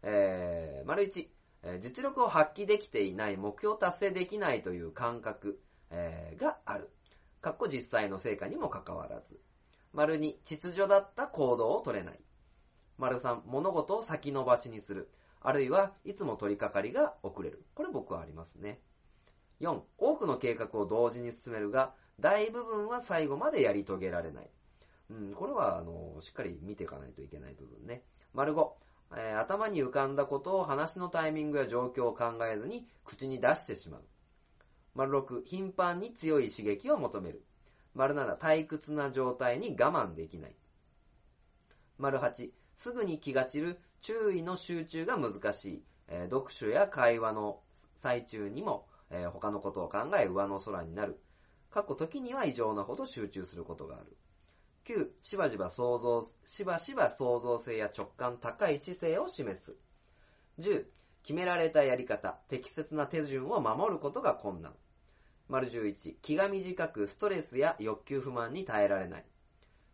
[0.04, 1.32] えー、丸一、
[1.82, 5.60] 実力を発揮できていない、目標達成できないという感覚、
[5.91, 6.89] えーがある。
[7.41, 9.39] かっこ実際の成果にもかかわらず。
[9.93, 12.19] 丸二、秩序だった行動を取れない。
[12.98, 15.10] 丸三、物事を先延ばしにする。
[15.41, 17.63] あるいはいつも取り掛かりが遅れる。
[17.76, 18.80] これ僕はありますね。
[19.62, 24.50] 4、多くの計画を同時に進めるが、大部分は最後までやり遂げられない。
[25.12, 28.04] うん、これは、あの、しっかり見ていかないといけない部分ね。
[28.34, 28.71] 丸5、
[29.17, 34.04] えー頭に浮かんだことを話のタイミングや状況を考えずに口に出してしまう。
[34.95, 37.43] 丸6、頻繁に強い刺激を求める。
[37.93, 40.55] 丸7、退屈な状態に我慢できない。
[41.97, 45.84] 丸8、すぐに気が散る注意の集中が難しい。
[46.08, 47.62] えー読書や会話の
[47.95, 51.19] 最中にも、えー他のことを考え上の空になる。
[51.69, 54.15] 過去時には異常なほど集中することがある。
[54.86, 59.75] 9、しばしば想像、しばしば創造性や直感高い知性を示す。
[60.60, 60.85] 10、
[61.23, 64.73] 決められたやり方、適切な手順を守ることが困難。
[65.48, 69.25] 丸11、気が短くストレスや欲求不満に耐えられない。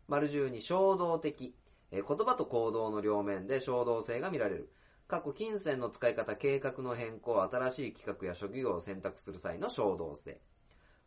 [0.08, 1.54] 丸12、衝動的、
[1.92, 4.72] 言葉と行動の両面で衝動性が見られる。
[5.10, 10.40] 過去金銭の使い方、計画の変更、新しい企画や職業を選択する際の衝動性。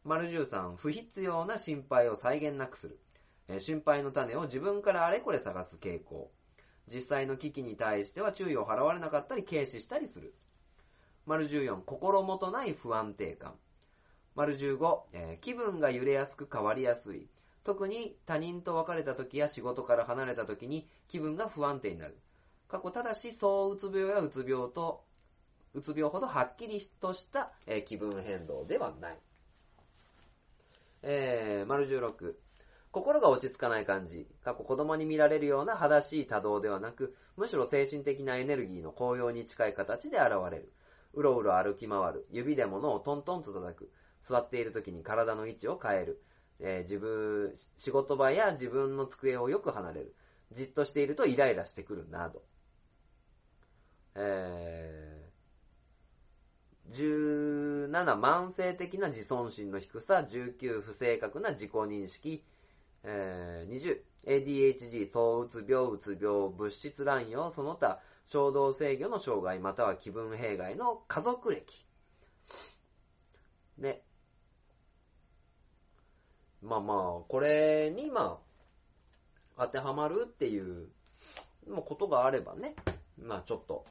[0.04, 3.00] 丸13、不必要な心配を際限なくする。
[3.60, 6.30] 心配の種を自分からあれこれ探す傾向。
[6.86, 10.34] 実際の危機に対しては注意を払われなかったり軽視したりする。
[11.24, 13.54] 丸14、心もとない不安定感。
[14.34, 17.28] 丸15、えー気分が揺れやすく変わりやすい。
[17.62, 22.18] 特に他人と別れた時や仕事から離れた時に気分が不安定になる。
[22.68, 25.04] 過去ただし、躁ううつ病やうつ病と
[25.74, 29.18] うつ病ほどはっきりとした、えー気分変動ではない。
[31.02, 32.34] えー、丸16。
[32.90, 34.26] 心が落ち着かない感じ。
[34.44, 40.72] 過去子供に見られるような裸しい多動ではなく、むしろ精神的なエネルギーの高揚に近い形で現れる。
[41.12, 42.26] うろうろ歩き回る。
[42.30, 43.90] 指で物をトントンと叩く。
[44.24, 46.22] 座っている時に体の位置を変える。
[46.60, 50.14] えー自分、仕事場や自分の机をよく離れる。
[50.52, 52.42] じっとしているとイライラしてくるなど。
[54.14, 60.26] えー、17、慢性的な自尊心の低さ。
[60.28, 62.44] 19、不正確な自己認識。
[63.02, 71.84] えー、20、ADHD、躁うつ病、うつ病、物質乱用、その他、衝動制御の障害、または気分弊害の家族歴。
[73.76, 74.02] ね。
[76.64, 78.40] まあまあ、これに、ま
[79.56, 80.88] あ、当てはまるっていう、
[81.68, 82.74] まあことがあればね、
[83.18, 83.84] まあちょっと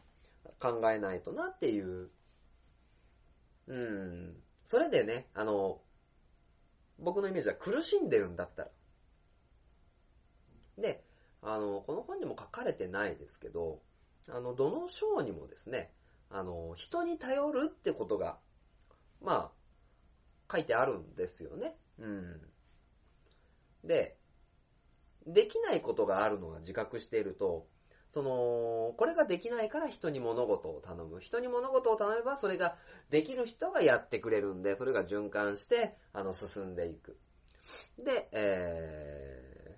[0.60, 2.10] 考えないとなっていう。
[3.68, 4.36] うん。
[4.66, 5.82] それでね、あの、
[7.00, 8.70] 僕のイメージは苦しんでるんだったら。
[10.80, 11.04] で、
[11.44, 13.82] あの、この本にも書かれてないですけど、
[14.30, 15.92] あの、どの章にもですね、
[16.30, 18.40] あの、人に頼るってことが、
[19.22, 21.78] まあ、書いてあるんですよね。
[22.00, 22.53] うん。
[23.84, 24.18] で、
[25.26, 27.68] できないことがあるのが自覚していると、
[28.10, 31.20] その、これができないから人に物事を頼む。
[31.20, 32.76] 人に物事を頼めば、それが
[33.10, 37.18] できる人がやってくれるんで、それが循環して、あの、進んでいく。
[37.98, 39.78] で、え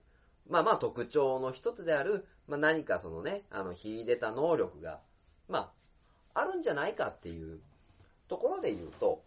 [0.49, 4.99] ー、まあまあ特徴の一つである、まあ何かそのね、あの、秀でた能力が、
[5.47, 5.72] ま
[6.34, 7.62] あ、あるんじゃないかっていう
[8.28, 9.24] ところで言うと、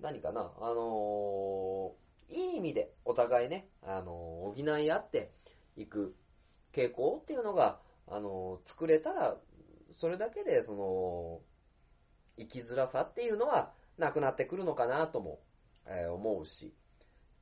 [0.00, 2.02] 何かな、あのー
[2.32, 5.30] いい意味でお互いね、あの補い合って
[5.76, 6.14] いく
[6.72, 9.36] 傾向っていうのが、あの作れたら、
[9.90, 11.40] それだけで、その、
[12.38, 15.40] 生きづらさっていうのはなくなってくるのかなとも、
[15.86, 16.74] えー思うし。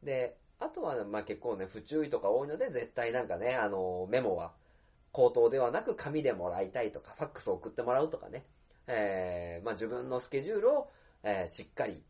[0.02, 4.54] で、あとは、まあ結構ね、不注意とか多いので、絶対なんかね、あのメモは、
[5.12, 8.44] 口頭ではなく紙でもらいたいとか、ファックスを送ってもらうとかね、
[8.86, 10.90] えーまあ自分のスケジュールを、
[11.22, 12.02] えーしっかり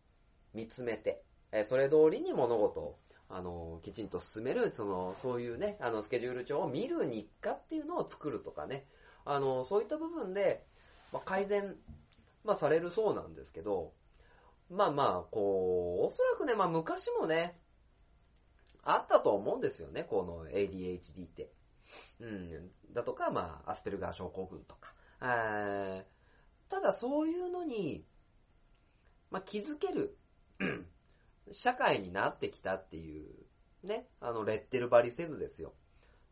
[0.55, 1.23] 見つめて、
[1.53, 2.99] えそれ通りに物事を、
[3.29, 8.87] あのきちんと進める、その、そういうね、あの、スケジュール帳を見る日課っていうのを作るとかね、
[9.25, 10.65] あのそういった部分で、
[11.13, 11.77] まあ、改善、
[12.45, 13.93] まあ、されるそうなんですけど、
[14.71, 17.59] まあまあ、こう、おそらくね、まあ昔もね、
[18.83, 21.53] あったと思うんですよね、この ADHD って。
[22.21, 22.71] うん。
[22.93, 24.95] だとか、まあ、アスペルガー症候群とか。
[25.21, 28.07] ただそういうのに、
[29.31, 30.17] まあ、気づける、
[31.53, 33.29] 社会になってきたっていう、
[33.87, 35.73] ね、あの、レッテル張りせずですよ。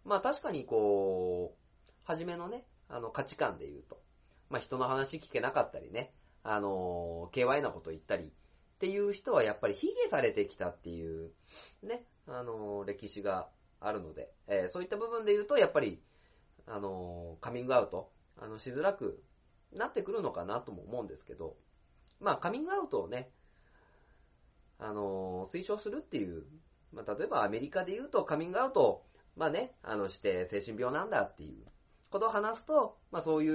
[0.04, 4.00] まあ確かにこう、初めのね、あの価値観で言うと、
[4.48, 6.12] まあ人の話聞けなかったりね、
[6.42, 8.30] あの、KY なこと言ったりっ
[8.78, 11.32] ていう人はやっぱり卑下されてきたっていう、
[11.82, 13.48] ね、あの、歴史が
[13.80, 16.02] あるので、えーそういった部分で言うと、やっぱり、
[16.66, 19.22] あの、カミングアウト、あの、しづらく
[19.72, 21.56] なってくるのかなとも思うんですけど、
[22.20, 23.30] まあカミングアウトをね、
[24.78, 26.44] あの、推奨するっていう、
[26.92, 29.04] まあ例えばアメリカで言うとカミングアウト、
[29.36, 31.64] まあね、あの、して精神病なんだっていう
[32.10, 33.48] ことを話すと、まあそうい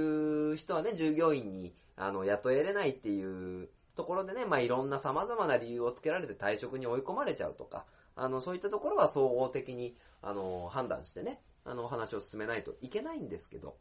[0.53, 13.77] う人はね、従業員に、あの、雇えれないっていうところでね、まあいろんな様々な理由をつけられて退職に追い込まれちゃうとか、あの、そういったところは総合的に、あの、判断してね、あの、話を進めないといけないんですけど、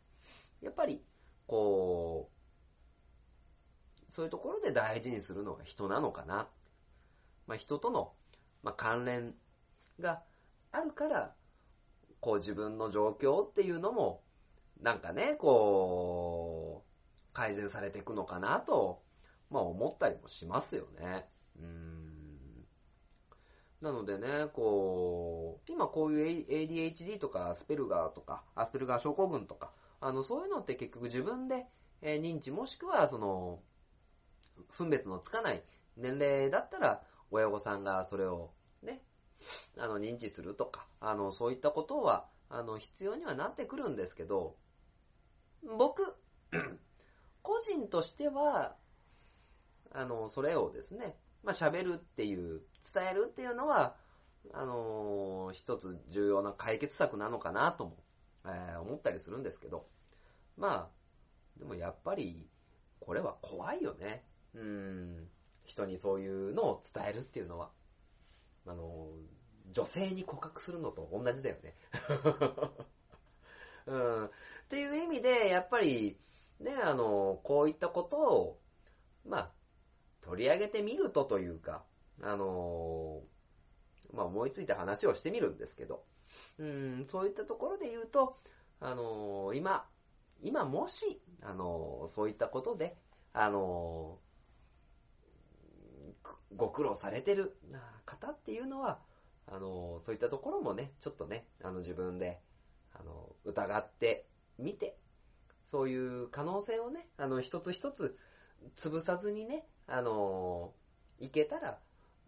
[0.60, 1.02] やっぱり、
[1.46, 2.30] こ
[4.10, 6.48] う、そういうところで大事にするのが人なのかな。
[7.46, 8.12] まあ人との、
[8.62, 9.34] まあ関連
[10.00, 10.22] が
[10.70, 11.34] あるから、
[12.20, 14.22] こう自分の状況っていうのも、
[14.80, 19.02] なんかね、こう、改善されていくのかなと、
[19.50, 21.26] まあ思ったりもしますよね。
[21.58, 22.12] うーん。
[23.82, 31.66] なのでね、こう、今こういう ADHD とかアスペルガーとか、アスペルガー症候群とか、あの、そういうのって結局自分で、
[32.00, 33.60] え認知もしくはその、
[34.70, 35.62] 分別のつかない
[35.96, 37.02] 年齢だったら、
[37.32, 38.52] 親御さんがそれを
[38.82, 39.02] ね、
[39.78, 44.56] あの、認知するとか、あの、そういったことは、あの、必要にはなってくるんですけど、
[45.78, 46.14] 僕、
[47.42, 48.76] 個人としては、
[49.90, 52.62] あの、それをですね、まあ、喋るっていう、
[52.92, 53.96] 伝えるっていうのは、
[54.52, 58.02] あのー一つ重要な解決策なのかなとも、
[58.44, 59.86] えー思ったりするんですけど、
[60.56, 62.48] まあ、でもやっぱり、
[63.00, 64.24] これは怖いよね。
[64.54, 65.28] うん。
[65.64, 67.70] 人にそういうのを伝えるっていうのは。
[68.64, 69.08] あの
[69.72, 71.74] 女性に告白するのと同じだよね。
[73.86, 74.26] うん。
[74.26, 74.30] っ
[74.68, 76.18] ていう意味で、やっぱり、
[76.60, 78.60] で、あの、こういったことを、
[79.24, 79.52] まあ、
[80.20, 81.84] 取り上げてみるとというか、
[82.20, 83.22] あの、
[84.12, 86.04] まあ、思いついた話をしてみるんですけど、
[86.58, 88.38] うん、そういったところで言うと、
[88.80, 89.88] あの、今、
[90.42, 92.96] 今もし、あの、そういったことで、
[93.32, 94.18] あの、
[96.56, 97.56] ご苦労されてる。
[98.04, 98.98] 方っていうのは、
[99.46, 102.40] あの、そういったところもね、ちょっとね、あの自分で、
[102.94, 104.26] あの、疑って
[104.58, 104.96] みて、
[105.64, 108.16] そういう可能性をね、あの、一つ一つ
[108.76, 110.72] 潰さずにね、あの、
[111.18, 111.78] いけたら、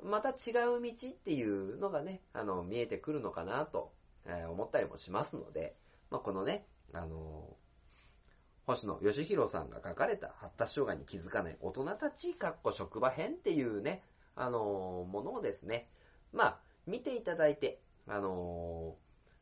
[0.02, 3.92] また違う道っていうのがね、あの、見えてくるのかなと、
[4.26, 5.76] えー思ったりもしますので、
[6.10, 7.56] まあ、このね、あの、
[8.66, 14.02] 星野義弘さんが書かれた発達障害に気づかない大人たち、かっこ職場編っていうね、
[14.37, 15.89] あの、ものをですね、
[16.32, 18.97] まあ、見ていただいて、あの、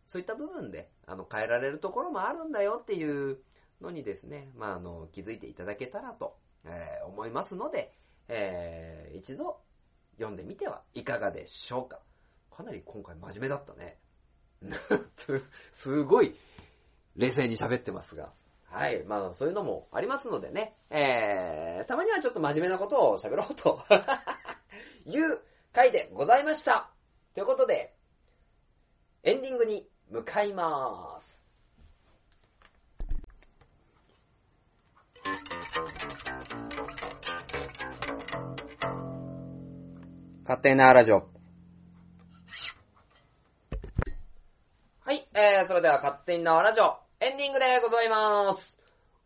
[0.06, 3.38] そういった部分で、あの、変えられるところもあるんだよっていう
[3.80, 7.92] のにですね、まあ、あの、気づいていただけたらと、えー思いますので、
[8.28, 9.60] えー一度
[10.16, 12.00] 読んでみてはいかがでしょうか。
[12.50, 13.98] かなり今回真面目だったね。
[15.72, 16.36] すごい
[17.16, 18.32] 冷静に喋ってますが。
[18.66, 19.02] はい。
[19.04, 20.76] まあ、そういうのもありますのでね。
[20.88, 23.80] えー、たまにはちょっと真面目なことを喋ろうと
[25.06, 25.40] いう
[25.72, 26.90] 回でございました。
[27.34, 27.94] ということで、
[29.22, 31.46] エンディングに向かいます。
[40.44, 41.28] 勝手なラジオ。
[45.00, 48.78] はい、えー、それでは勝手に縄ラジオ、エンディングでございます。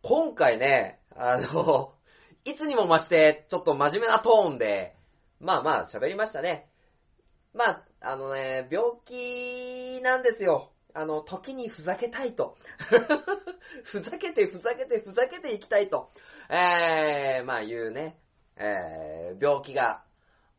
[0.02, 1.94] 今回ね、あの、
[2.44, 4.95] いつにも増して、ちょっと真面目なトーンで、
[5.40, 6.68] まあまあ喋りましたね。
[7.52, 10.72] まあ、あのね、病気なんですよ。
[10.92, 12.56] あの、時にふざけたいと。
[13.84, 16.10] ふざけてふざけてふざけていきたいと。
[16.50, 18.18] えー、まあ言うね、
[18.56, 20.02] えー、病気が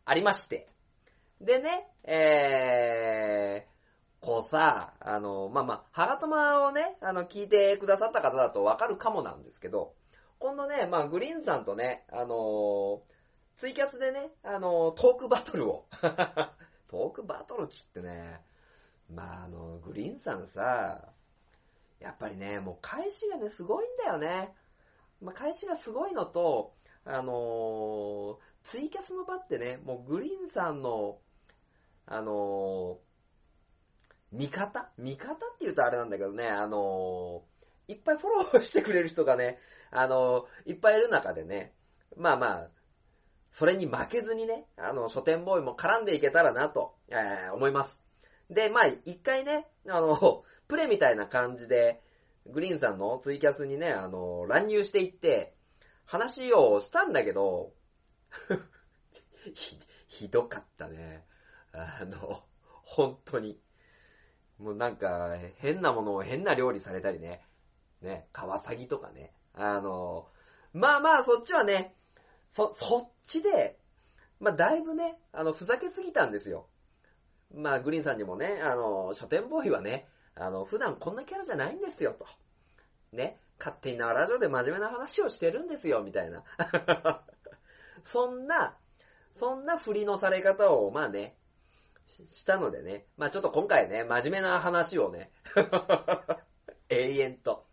[0.05, 0.67] ありまして。
[1.39, 9.93] でね、えー、こうさ、あの、まあまあ、ハガトマをね、あの、聞いてくださった方だとわかるかもなんですけど、
[10.39, 13.01] 今度ね、まあ、グリーンさんとね、あの
[13.57, 15.87] ツイキャスでね、あのトークバトルを、
[16.87, 18.41] トークバトルっつってね、
[19.09, 21.11] まあ、あの、グリーンさんさ、
[21.99, 24.53] やっぱりね、もう返しがね、すごいんだよね。
[25.21, 31.19] まあ、返しがすごいのと、あのツイキャスの場ってね、もうグリーンさんの、
[32.05, 32.99] あの
[34.33, 34.91] 味方？
[34.97, 37.43] 味方って言うとあれなんだけどね、あの
[37.87, 39.57] いっぱいフォローしてくれる人がね、
[39.89, 41.73] あのいっぱいいる中でね、
[42.17, 42.69] まあまあ、
[43.51, 47.97] それに負けずにね、あの、書店ボーイも絡んでいけたらなと、えー思います。
[48.49, 52.01] で、まあ、一回ね、あの、 プレみたいな感じで、
[52.45, 55.53] グリーンさんのツイキャスにね、あの、乱入していって、
[56.05, 57.73] 話をしたんだけど、
[59.53, 61.25] ひ、ひどかったね。
[61.73, 62.43] あの、
[62.83, 63.59] 本当に。
[64.57, 67.45] もうなんか、変なものを変な料理されたりね。
[68.01, 69.33] ね、カワサギとかね。
[69.53, 70.29] あの、
[70.73, 71.96] まあまあ、そっちはね、
[72.49, 73.77] そ、そっちで、
[74.39, 76.67] まあだいぶね、あの、ふざけすぎたんですよ。
[77.53, 82.25] まあ、グリーンさんにもね、あの、書店ボーイはね、あの、普段こんなキャラじゃないんですよ、と。
[83.13, 86.43] ね、勝手になラジオで真面目な話をしてるんですよ、みたいな。
[88.03, 88.77] そんな、
[89.33, 91.37] そんな振りのされ方を、まあね、
[92.05, 95.31] ししたのでね、まあちょっと今回ね、真面目な話をね、
[96.89, 97.65] 永遠と。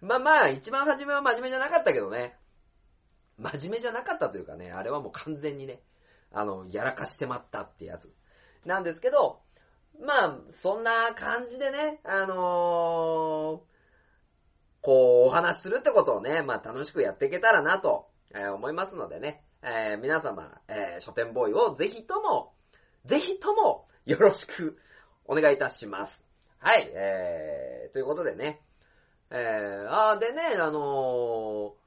[0.00, 2.38] まあまあ、一番初めは真面目じゃなかったけどね、
[3.38, 5.80] 真面目じゃなかったというかね、あれはもう完全にね、
[6.32, 8.12] あの、やらかしてまったってやつ。
[8.64, 9.40] なんですけど、
[10.00, 13.74] まあ、そんな感じでね、あのー
[14.82, 22.52] こう、お話しするってことをね、まあ楽しくやっていけたらなと、えー思いますのでね、えー皆様、え書店ボーイをぜひとも、
[23.04, 24.78] ぜひともよろしく
[25.24, 26.22] お願いいたします。
[26.58, 28.60] はい、えー、ということでね、
[29.30, 31.83] えー、あでね、あのー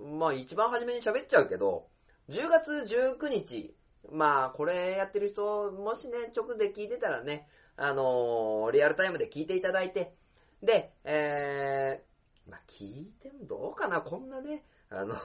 [0.00, 1.88] まあ一番初めに喋っちゃうけど、
[2.28, 2.70] 10月
[3.18, 3.74] 19日、
[4.12, 10.14] まあこれやってる人、もしね、直で聞いてたらね、あのーリアルタイムで聞いていただいて、
[10.62, 15.16] で、えー、まあ聞いてもどうかな、こんなね、あの、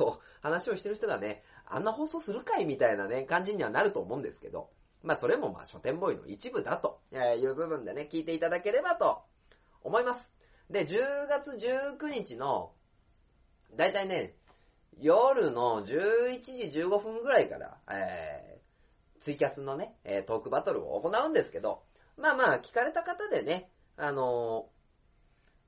[0.41, 4.69] 話をしてる人がね、あんな放送するかいみたいなね、感じにはなると思うんですけど、
[5.03, 9.23] まあそれもまあ書店ボーイの一部だとえーいう部分でね、聞いていただければと
[9.83, 10.31] 思います。
[10.69, 12.71] で、10月19日の、
[13.75, 14.35] だいたいね、
[14.99, 21.83] 夜の11時15分ぐらいから、えー、ツイキャスのね、えトークバトルを行うんですけど、
[22.17, 24.67] まあまあ、聞かれた方でね、あの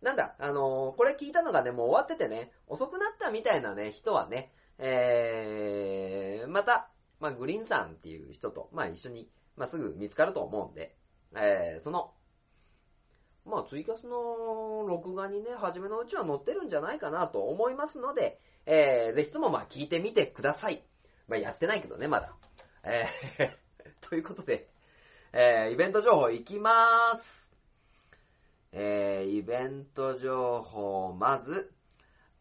[0.01, 10.95] ーなんだ、あのーこれ聞いたのがね、もう終わっててね、遅くなったみたいなね、人はね、えー、また、まあ、グリーンさんっていう人と、まあ、一緒に、まあ、すぐ見つかると思うんで、
[11.35, 12.11] えー、その、
[13.45, 20.83] まあ、ツイキャスの録画にね、初めのうちは載ってるんじゃないかなと思いますので、えー、ぜひともまあ聞いてみてください。
[21.27, 22.33] まあ、やってないけどね、まだ。
[22.83, 23.51] えー、
[24.07, 24.69] ということで、
[25.31, 27.51] えー、イベント情報いきまーす。
[28.71, 31.71] えー、イベント情報、まず、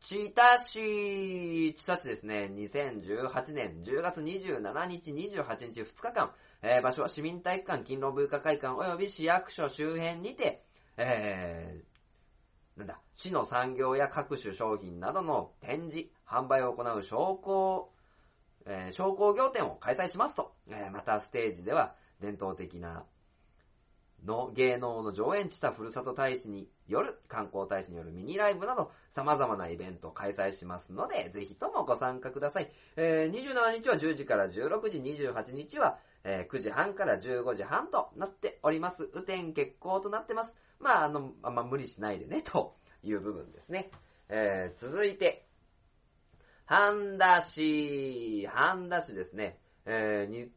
[0.00, 10.64] 千田市、千田市ですね、2018年10月27日、28日2日間、えー場所は市民体育館、勤労文化会館及び市役所周辺にて、
[10.96, 11.91] えー、
[12.76, 17.92] なんだ、市の産業や各種商品などの展示、販売を行う商工、
[18.64, 23.04] えー商工業展を開催しますと、えーまたステージでは伝統的な
[24.24, 32.70] の芸能の上演したふるさと大使による観光大使によるミニライブなど様々なイベントを開催しますので、ぜひともご参加ください。
[32.96, 39.10] えー27日は10時から16時、28日は、えー9時半から15時半となっております。
[39.14, 40.52] 雨天決行となってます。
[40.82, 43.90] まあ、あの、あんま無理しないでね、 という部分ですね。
[44.28, 45.46] えー続いて、
[46.66, 49.58] 半田市、半田市ですね。
[49.86, 50.50] えーに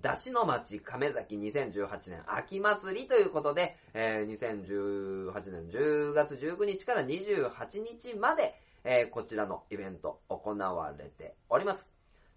[0.00, 8.54] だしの町亀崎2018年秋祭りということで、えー2018年10月19日から28日まで、
[8.84, 11.90] えーこちらのイベント行われております。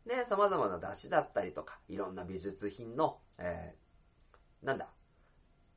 [0.05, 4.87] で、様々な出汁だったりとか、いろんな美術品の、えーなんだ、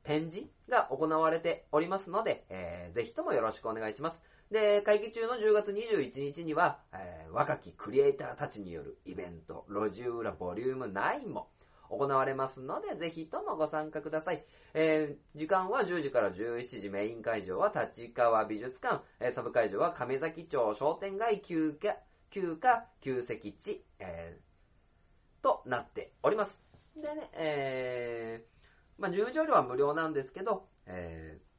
[0.09, 4.19] 展示が行われておりますので、えーぜひともよろしくお願いします。
[4.49, 11.49] で、会期中の10月21日には、えー若きクリエイターたちによるイベント、路地裏ボリューム9も
[11.91, 14.43] 行われますので、ぜひともご参加ください。
[14.73, 21.93] えー時間は10時から17時、メイン会場は立川美術館、えーサブ会場は亀崎町商店街休暇、
[22.31, 26.59] 休暇、旧席地、えーとなっております。
[26.95, 28.58] でね、えー
[28.99, 31.49] まあ、入場料は無料なんですけど、えー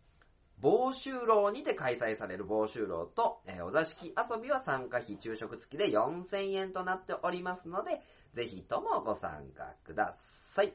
[0.63, 8.03] 防臭楼にて開催される防臭楼と、えーお座敷遊びは参加費昼食付きで4000円となっておりますので、
[8.35, 10.75] ぜひともご参加ください。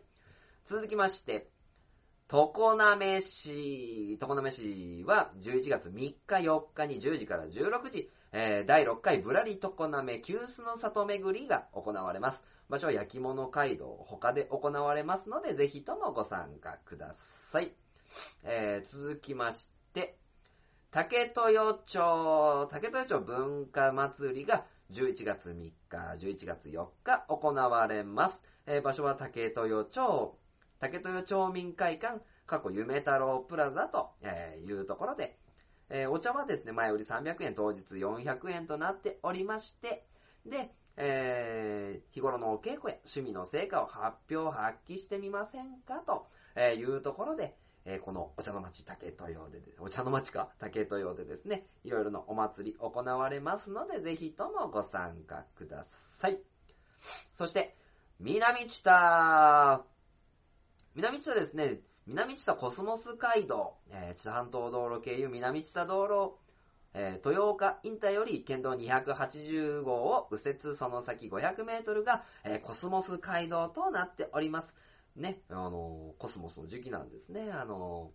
[0.66, 1.50] 続きまして、
[2.28, 12.42] 常滑市、常滑市は11月3日4日に10時から16時、えー第6回ぶらり常滑急須の里巡りが行われます。
[12.70, 17.74] 場所は焼き物街道他で行われますので、ぜひともご参加ください。
[18.44, 20.18] えー続きまして、
[20.92, 28.40] 竹豊町、竹豊町文化祭りが11月3日、11月4日行われます。
[28.66, 30.38] えー場所は竹豊町、
[30.80, 34.12] 竹豊町民会館、過去夢太郎プラザと
[34.68, 35.38] いうところで、
[35.90, 40.04] えーお茶はですね、前売り300円、当日400円となっておりまして、
[40.46, 46.28] で、えー日頃のお稽古や趣味の成果を発表、発揮してみませんかと
[46.60, 56.40] いうところで、えーこのお茶の町竹豊で、お茶の町か竹豊でですね、いろいろなお祭り行われますので、ぜひともご参加ください。
[57.34, 57.76] そして、
[58.20, 59.84] 南知多、
[60.96, 66.38] 南知多ですね、南知多コスモス街道、えー、知多半島道路経由南知多道路、
[66.98, 74.74] えー豊岡インターより県道280号を右折その先500メートルが、えーコスモス街道となっております。
[75.16, 77.52] ね、あのーコスモスの時期なんですね。
[77.52, 78.12] あの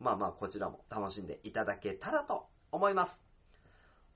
[0.00, 3.20] まあまあこちらも楽しんでいただけたらと思います。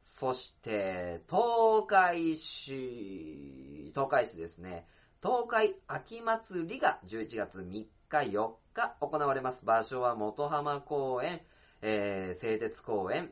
[0.05, 4.87] そして、東海市、東海市ですね。
[5.23, 9.65] 東海秋祭りが11月3日4日行われます。
[9.65, 11.41] 場所は元浜公園、
[11.83, 13.31] えー、製鉄公園、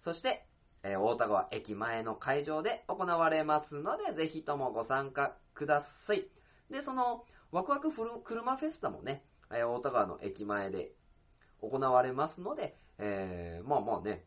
[0.00, 0.44] そして、
[0.82, 6.26] えー大田川駅前の会場で行われますので、ぜひともご参加ください。
[6.70, 10.92] で、その、ワクワクフル車フェスタもね、えー大田川の駅前で
[11.60, 14.24] 行われますので、えーまあまあね、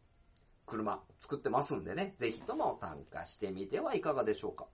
[0.66, 4.68] 車作ってますんでね、ぜひとも参加してみてはいかがでしょうか。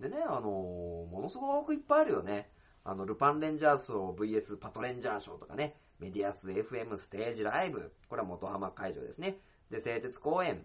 [0.00, 2.50] でね、あのーものすごくいっぱいあるよね。
[2.84, 9.38] あの、ルパンレンジャー賞 VS パトレンジャー賞とかね、メディアス FM ステージライブ、これは元浜会場ですね。
[9.72, 10.64] で、製鉄公園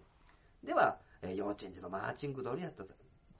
[0.62, 2.88] では、えー幼稚園児のマーチングドリルだったり、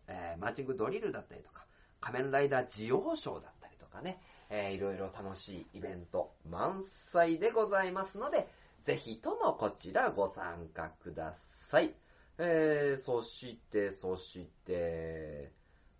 [0.08, 1.66] えーマーチングドリルだったりとか、
[2.00, 8.48] 仮面ライダージオウショーだったりとかね、えーいろいろ楽しいイベント満載でございますので、
[8.84, 11.94] ぜひともこちらご参加ください。
[12.38, 15.52] えー、そして、そして、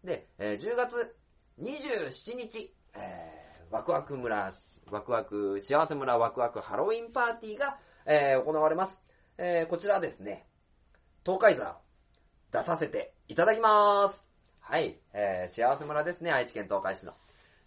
[0.03, 1.15] で、えー10月
[1.61, 4.51] 27日、えーワクワク村、
[4.91, 8.99] ワクワク、幸せ村ワクワクハロウィンパーティーが、えー行われます。
[9.41, 10.49] えー、こちらですね、
[11.25, 11.79] 東海座
[12.51, 14.27] 出させていただきます。
[14.59, 17.15] はい、えー、幸せ村ですね、愛知県東海市の。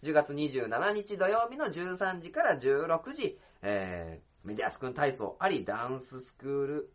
[0.02, 6.92] 10月27日土曜日の13時から16時、えー、メディアス君体操あり、ダンススクール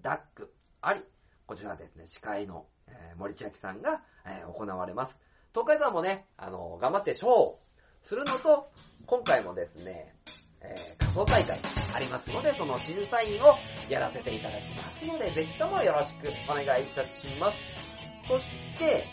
[0.00, 1.02] ダックあり、
[1.46, 5.20] こちらですね、司会の、えー森千秋さんが、えー行われます。
[5.52, 7.60] 東海座もね、あの頑張ってショーを
[8.04, 8.72] するのと、
[9.04, 10.14] 今回もですね、
[10.62, 11.58] えー仮想大会
[11.94, 13.54] ありますので、その審査員を
[13.88, 17.56] やらせていただきますので、ぜひともよろしくお願いいたします。
[18.24, 19.06] そして、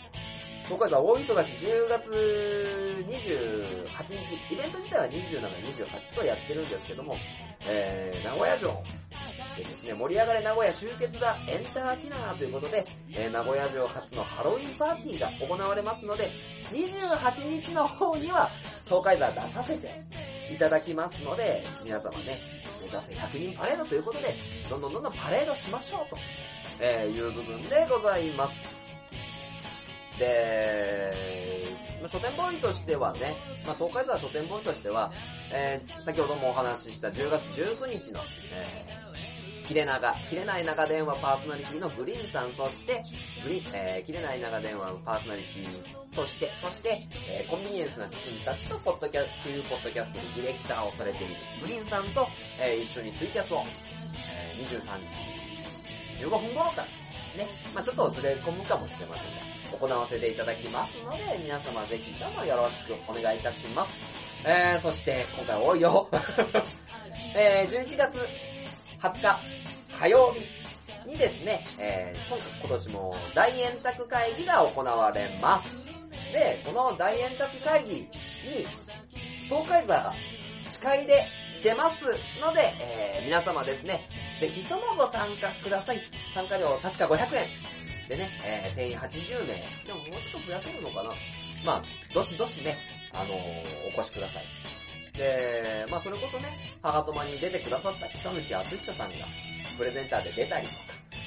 [0.64, 7.16] 東海座大忙し10月28日、イベント自体は27、28とやってるんですけども、
[7.68, 8.82] えー、名古屋城
[9.56, 12.84] でですね、盛り上がれ名古屋集結だエンターティナーということで、
[13.14, 16.30] えー名古屋城初のハロウィンパーティーが行われますので、
[16.72, 18.50] 28日の方には
[18.86, 20.04] 東海座出させて
[20.52, 22.40] いただきますので、皆様ね、
[22.80, 24.36] 目指せ100人パレードということで、
[24.70, 26.16] どんどんどんどんパレードしましょうと、
[26.80, 28.54] えいう部分でございます。
[30.18, 31.64] で、
[32.00, 33.36] まあ書店ボーイとしてはね、
[33.66, 35.12] まあ、東海座書店ボーイとしては、
[35.52, 38.20] えー先ほどもお話しした10月19日の、
[38.52, 43.02] えー切れ長、切れない長電話パーソナリティのグリーンさん、そして、
[43.42, 52.26] グリーン、えー切れない長電話のパーソナリティとして、そして、えーコンビニエンスなチキンたちとポッドキャスト、いうポッドキャストでディレクターをされているグリーンさんと、
[52.58, 53.62] えー一緒にツイキャスを、
[54.28, 54.80] えー23
[56.16, 56.84] 時15分頃から、
[57.36, 63.92] ね、まあちょっとずれ込むかもしれませんが、行わせていただきますので、皆様ぜひともよろしくお願いいたします。
[64.44, 66.08] えー、そして、今回多いよ。
[67.34, 68.18] えー、11月
[69.00, 69.40] 20日
[69.98, 70.46] 火曜日
[71.06, 75.95] にですね、えー、今今年も大円卓会議が行われます。
[76.32, 78.08] で、この大円卓会議に、
[79.48, 80.14] 東海座が
[80.68, 81.26] 司会で
[81.62, 82.04] 出ます
[82.40, 84.08] ので、えー皆様ですね、
[84.40, 86.00] ぜひともご参加ください。
[86.34, 87.48] 参加料確か500円。
[88.08, 89.64] でね、えー定員80名。
[89.86, 91.12] でももうちょっと増やせるのかな
[91.64, 91.82] まあ、
[92.14, 92.76] どしどしね、
[93.12, 94.44] あのーお越しください。
[95.16, 99.16] で、まあそれこそね、ハガトマに出てくださった北貫敦久さんが、
[99.76, 100.80] プレゼンターで出たりとか、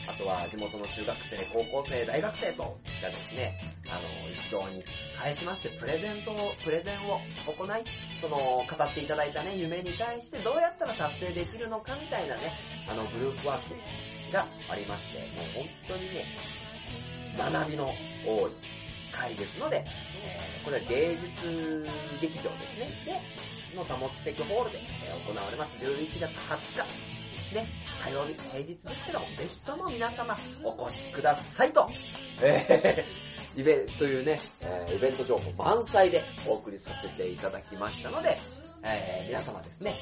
[0.07, 3.59] あとは地元の中学生、高校生、大学生とがですね、
[3.89, 4.83] あの、一堂に
[5.15, 7.83] 返しまして、プレゼントを、プレゼンを行い、
[8.19, 12.53] その、語っていただいたね、夢に対してどうやったら達成できるのかみたいなね、
[12.87, 16.25] あの、グループワークがありまして、もう本当にね、
[17.37, 17.85] 学びの
[18.25, 18.51] 多い
[19.11, 19.85] 会ですので、
[20.23, 21.87] えーこれは芸術
[22.21, 23.03] 劇場ですね。
[23.05, 23.21] で、
[23.76, 24.80] の多目的ホールで
[25.28, 25.86] 行われます。
[25.86, 27.20] 11月20日。
[27.53, 27.67] ね、
[28.03, 31.89] 火曜日、平日ですけども、ぜひとも皆様お越しくださいと、
[32.43, 38.38] えー、 イベントというね、えーイベント情報満載でお送りさせていただきましたので、
[38.84, 39.95] えー皆様ですね、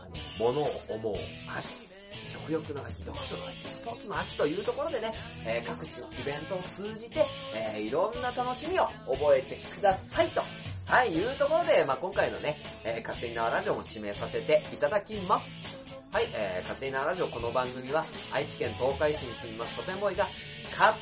[0.00, 0.06] あ
[0.38, 1.14] の、物を思う
[1.48, 5.14] 秋、食欲の秋、読書の秋、スポーツの秋というところでね、
[5.46, 7.24] えー各地のイベントを通じて、
[7.54, 10.42] えーいろんな楽しみを覚えてくださいと、
[10.86, 15.50] はい、いうところで、まあ、今回のね、えー、勝手に縄ラジオも締めさせていただきます。
[16.12, 20.28] はい、えー、勝手に縄ラジオこの番組は、愛知県東海市に住みますとてもいが、
[20.70, 20.96] 勝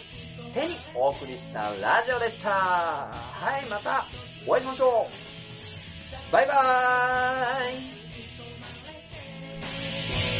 [0.55, 2.49] 手にお送りしたラジオでした。
[2.51, 4.07] はい、また
[4.49, 5.07] お会いしましょ
[6.30, 6.32] う。
[6.32, 8.01] バイバー
[10.30, 10.34] イ